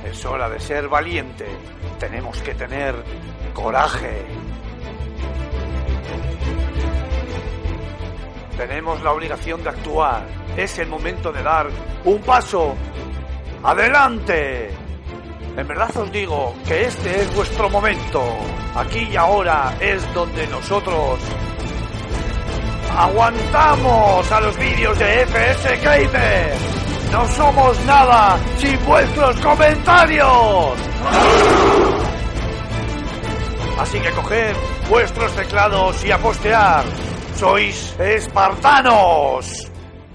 [0.05, 1.45] Es hora de ser valiente.
[1.99, 2.95] Tenemos que tener
[3.53, 4.25] coraje.
[8.57, 10.25] Tenemos la obligación de actuar.
[10.57, 11.67] Es el momento de dar
[12.05, 12.75] un paso
[13.63, 14.69] adelante.
[15.55, 18.23] En verdad os digo que este es vuestro momento.
[18.75, 21.19] Aquí y ahora es donde nosotros
[22.97, 26.82] aguantamos a los vídeos de FS Gamer.
[27.13, 30.73] No somos nada sin vuestros comentarios.
[33.79, 34.55] Así que coged
[34.89, 36.83] vuestros teclados y a postear.
[37.35, 39.71] Sois espartanos.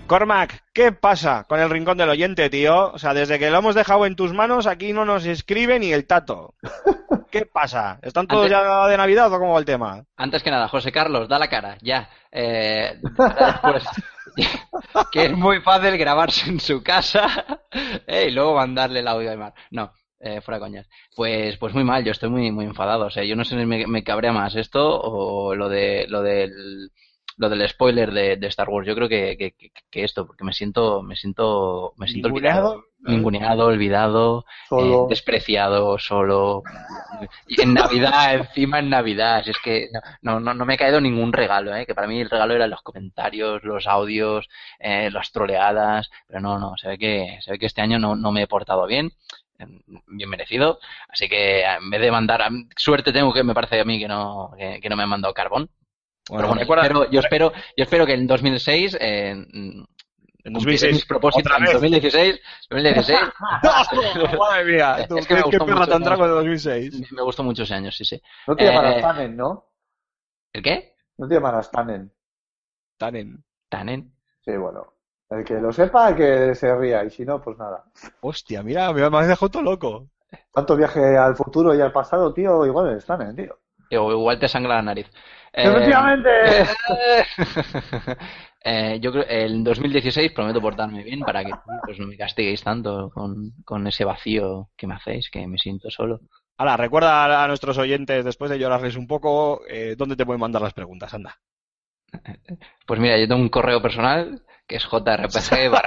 [0.09, 2.93] Cormac, ¿qué pasa con el rincón del oyente, tío?
[2.93, 5.93] O sea, desde que lo hemos dejado en tus manos, aquí no nos escribe ni
[5.93, 6.55] el tato.
[7.31, 7.99] ¿Qué pasa?
[8.03, 10.03] ¿Están todos Antes- ya de Navidad o cómo va el tema?
[10.17, 12.09] Antes que nada, José Carlos, da la cara, ya.
[12.33, 13.85] Eh, después,
[15.13, 17.61] que es muy fácil grabarse en su casa
[18.07, 19.55] eh, y luego mandarle el audio a Aymar.
[19.71, 20.89] No, eh, fuera coñas.
[21.15, 23.07] Pues, pues muy mal, yo estoy muy, muy enfadado.
[23.07, 26.23] O sea, yo no sé si me, me cabrea más esto o lo de lo
[26.23, 26.91] del
[27.39, 28.87] lo del spoiler de, de Star Wars.
[28.87, 29.55] Yo creo que,
[29.91, 32.29] que, esto, porque me siento, me siento, me siento
[33.01, 35.05] ninguneado, olvidado, Solo.
[35.05, 36.63] eh, despreciado, solo.
[37.47, 39.43] Y en Navidad, encima en Navidad.
[39.45, 39.89] Si es que
[40.23, 41.87] no, no, no, me ha caído ningún regalo, ¿eh?
[41.87, 46.11] que para mí el regalo eran los comentarios, los audios, eh, las troleadas.
[46.27, 48.47] Pero no, no, se ve que, se ve que este año no, no me he
[48.47, 49.13] portado bien.
[49.59, 49.67] eh,
[50.07, 50.79] Bien merecido.
[51.09, 52.49] Así que en vez de mandar.
[52.77, 55.33] Suerte tengo que me parece a mí que no, que, que no me han mandado
[55.35, 55.71] carbón.
[56.31, 59.35] Pero bueno, yo recuerda- espero, yo espero, yo espero que en 2006 eh,
[60.49, 61.73] En cumpliré 2006, mis propósitos en vez.
[61.75, 62.41] 2016,
[62.71, 63.19] 2016
[64.39, 66.05] Madre mía, tú, Es que me qué, perra tan ¿no?
[66.07, 67.13] trago de 2006.
[67.13, 68.21] me gustó mucho ese año, sí, sí.
[68.47, 69.67] No te llamarás Eh, Tannen, ¿no?
[70.53, 70.95] ¿El qué?
[71.19, 72.13] No te llamarás Tannen.
[72.99, 73.45] Tannen.
[73.69, 74.13] Tannen.
[74.45, 74.93] Sí, bueno.
[75.31, 77.05] El que lo sepa, que se ría.
[77.05, 77.85] Y si no, pues nada.
[78.23, 80.09] Hostia, mira, me me has dejado todo loco.
[80.53, 83.59] Tanto viaje al futuro y al pasado, tío, igual eres Tannen, tío.
[83.99, 85.07] O igual te sangra la nariz.
[85.53, 86.31] Eh, ¡Efectivamente!
[88.65, 91.53] eh, yo creo el 2016 prometo portarme bien para que
[91.85, 95.91] pues, no me castiguéis tanto con, con ese vacío que me hacéis, que me siento
[95.91, 96.21] solo.
[96.57, 100.61] Ahora, recuerda a nuestros oyentes, después de llorarles un poco, eh, dónde te pueden mandar
[100.63, 101.39] las preguntas, anda.
[102.87, 105.83] Pues mira, yo tengo un correo personal que es jrpg barra-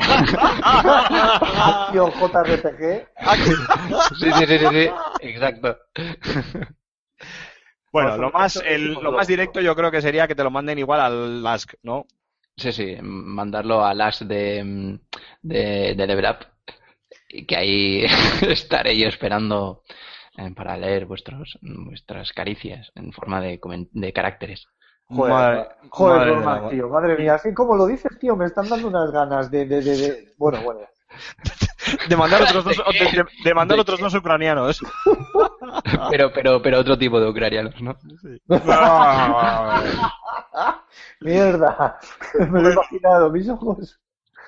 [1.91, 3.07] JRPG.
[4.19, 4.89] sí, sí, sí, sí, sí,
[5.21, 5.77] exacto.
[7.91, 10.79] Bueno, lo más, el, lo más directo yo creo que sería que te lo manden
[10.79, 12.05] igual al Ask, ¿no?
[12.57, 14.99] Sí, sí, mandarlo al as de,
[15.41, 16.45] de, de Level Up,
[17.29, 18.05] y que ahí
[18.49, 19.83] estaré yo esperando
[20.37, 23.59] eh, para leer vuestros, vuestras caricias en forma de,
[23.91, 24.67] de caracteres.
[25.07, 26.69] Joder, Madre- joder, madre Norman, mía.
[26.69, 29.81] tío, madre mía, así como lo dices, tío, me están dando unas ganas de, de,
[29.81, 30.81] de, de- Bueno, bueno.
[32.07, 33.17] De mandar otros dos, ¿De qué?
[33.17, 34.03] de, de mandar ¿De otros qué?
[34.03, 34.79] dos ucranianos.
[36.09, 37.97] Pero, pero, pero otro tipo de ucranianos, ¿no?
[41.21, 41.99] Mierda,
[42.49, 43.99] me lo he imaginado, mis ojos.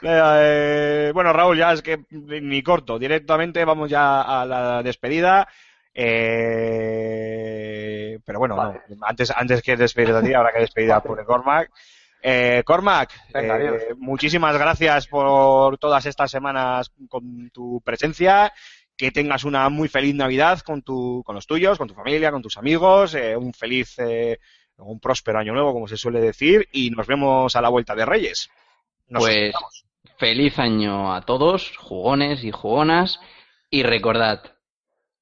[0.02, 3.00] Eh, bueno, Raúl, ya es que ni corto.
[3.00, 5.48] Directamente vamos ya a la despedida.
[6.84, 8.82] Eh, pero bueno, Vale.
[8.90, 11.70] no, antes, antes que despedir a ti, habrá que despedir a Cormac.
[12.26, 18.54] Eh, Cormac, Venga, eh, muchísimas gracias por todas estas semanas con tu presencia.
[18.96, 22.42] Que tengas una muy feliz Navidad con, tu, con los tuyos, con tu familia, con
[22.44, 23.16] tus amigos.
[23.16, 24.40] eh, un feliz, eh,
[24.78, 26.70] un próspero año nuevo, como se suele decir.
[26.72, 28.50] Y nos vemos a la vuelta de Reyes.
[29.10, 29.86] Nos Pues escuchamos.
[30.18, 33.20] feliz año a todos, jugones y jugonas,
[33.72, 34.44] y recordad,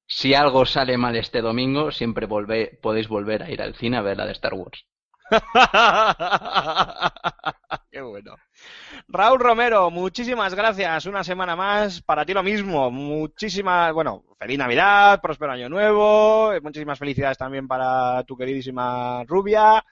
[0.06, 4.02] si algo sale mal este domingo, siempre volve- podéis volver a ir al cine a
[4.02, 4.84] ver la de Star Wars.
[7.90, 8.36] Qué bueno.
[9.08, 11.06] Raúl Romero, muchísimas gracias.
[11.06, 12.00] Una semana más.
[12.02, 12.90] Para ti lo mismo.
[12.90, 16.52] Muchísimas, bueno, feliz Navidad, próspero año nuevo.
[16.52, 19.84] eh, Muchísimas felicidades también para tu queridísima Rubia.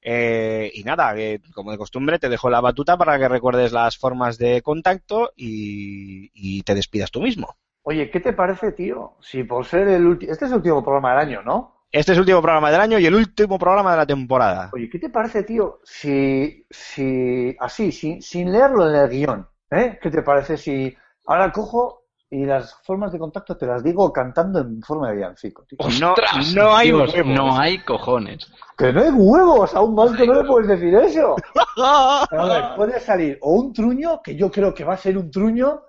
[0.00, 1.14] Eh, y nada,
[1.54, 6.30] como de costumbre te dejo la batuta para que recuerdes las formas de contacto y,
[6.34, 7.56] y te despidas tú mismo.
[7.82, 9.16] Oye, ¿qué te parece, tío?
[9.20, 10.32] Si por ser el último...
[10.32, 11.81] Este es el último programa del año, ¿no?
[11.92, 14.70] Este es el último programa del año y el último programa de la temporada.
[14.72, 15.80] Oye, ¿qué te parece, tío?
[15.84, 19.98] Si, si, así, sin, sin leerlo en el guion, ¿eh?
[20.00, 20.96] ¿Qué te parece si
[21.26, 25.66] ahora cojo y las formas de contacto te las digo cantando en forma de villancico,
[25.68, 25.76] tío?
[26.00, 26.54] No, ¡Ostras!
[26.54, 27.34] no hay Dios, huevos.
[27.36, 28.50] no hay cojones.
[28.78, 31.36] Que no hay huevos, aún más que no le puedes decir eso.
[31.76, 35.30] A ver, puede salir o un truño, que yo creo que va a ser un
[35.30, 35.82] truño,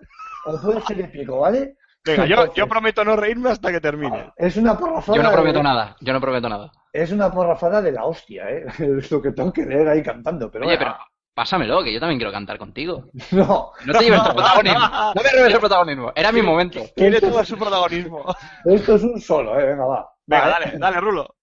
[0.48, 1.78] o puede ser épico, ¿vale?
[2.06, 4.34] Venga, yo, prometo no reírme hasta que termine.
[4.36, 5.16] Es una porrafada.
[5.18, 6.72] Yo no prometo de- nada, yo no prometo nada.
[6.92, 8.66] Es una porrafada de la hostia, ¿eh?
[9.00, 12.00] Es lo que tengo que leer ahí cantando, pero Oye, bueno, pero pásamelo, que yo
[12.00, 13.06] también quiero cantar contigo.
[13.32, 13.72] no.
[13.86, 14.80] No te lleves el protagonismo.
[14.80, 16.12] No me robes el protagonismo.
[16.16, 16.80] Era mi momento.
[16.96, 18.26] Tiene todo su protagonismo.
[18.66, 19.66] Esto es un solo, ¿eh?
[19.66, 20.14] Venga, va.
[20.26, 20.66] Venga, Vale.
[20.66, 21.36] dale, dale, Rulo.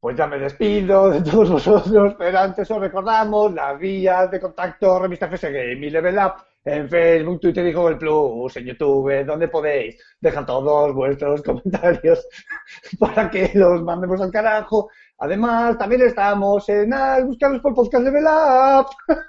[0.00, 4.98] Pues ya me despido de todos vosotros, pero antes os recordamos las vías de contacto,
[4.98, 9.48] revista FS Game y Level Up en Facebook, Twitter y Google Plus, en YouTube, donde
[9.48, 12.26] podéis dejar todos vuestros comentarios
[12.98, 14.88] para que los mandemos al carajo.
[15.18, 18.86] Además, también estamos en al buscarlos por podcast Level Up.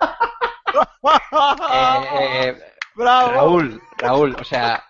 [1.72, 2.58] Eh, eh,
[2.96, 3.32] ¡Bravo!
[3.32, 4.84] Raúl, Raúl, o sea,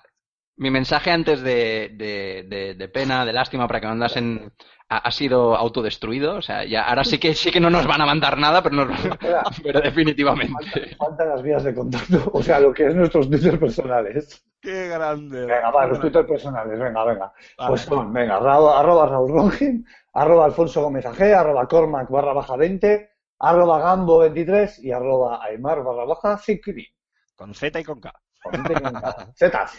[0.57, 4.53] mi mensaje antes de, de, de, de pena, de lástima para que mandasen
[4.89, 6.35] ha, ha sido autodestruido.
[6.35, 8.85] O sea, ya ahora sí que sí que no nos van a mandar nada, pero,
[8.85, 8.99] nos-
[9.63, 10.95] pero definitivamente.
[10.97, 14.43] Faltan las vías de contacto, o sea, lo que es nuestros Twitter personales.
[14.61, 15.41] ¡Qué grande!
[15.45, 17.33] Venga, va, los Twitter personales, venga, venga.
[17.57, 17.69] Vale.
[17.69, 22.55] Pues son, venga, arroba, arroba Raúl Rongin, arroba Alfonso Gómez AG, arroba Cormac barra baja
[22.55, 23.09] 20,
[23.39, 26.39] arroba Gambo 23 y arroba Aymar barra baja.
[27.35, 28.13] Con Z y con K.
[28.41, 29.33] Con gente que me encanta.
[29.35, 29.77] Zetas.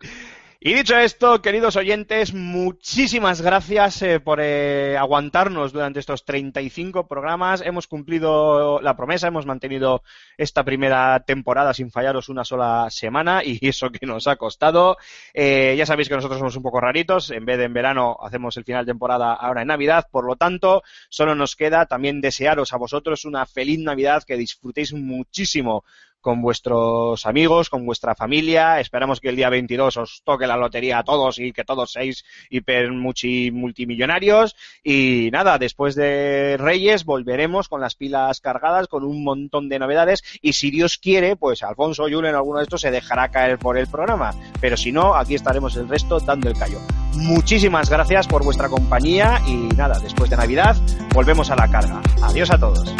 [0.58, 7.60] Y dicho esto, queridos oyentes, muchísimas gracias eh, por eh, aguantarnos durante estos 35 programas.
[7.60, 10.02] Hemos cumplido la promesa, hemos mantenido
[10.38, 14.96] esta primera temporada sin fallaros una sola semana y eso que nos ha costado.
[15.34, 18.56] Eh, ya sabéis que nosotros somos un poco raritos, en vez de en verano hacemos
[18.56, 22.72] el final de temporada ahora en Navidad, por lo tanto, solo nos queda también desearos
[22.72, 25.84] a vosotros una feliz Navidad, que disfrutéis muchísimo
[26.26, 28.80] con vuestros amigos, con vuestra familia.
[28.80, 32.24] Esperamos que el día 22 os toque la lotería a todos y que todos seáis
[32.50, 34.56] hiper multimillonarios.
[34.82, 40.24] Y nada, después de Reyes volveremos con las pilas cargadas, con un montón de novedades.
[40.42, 43.86] Y si Dios quiere, pues Alfonso Julen, alguno de estos, se dejará caer por el
[43.86, 44.32] programa.
[44.60, 46.80] Pero si no, aquí estaremos el resto dando el callo.
[47.14, 50.74] Muchísimas gracias por vuestra compañía y nada, después de Navidad
[51.14, 52.02] volvemos a la carga.
[52.20, 52.92] Adiós a todos.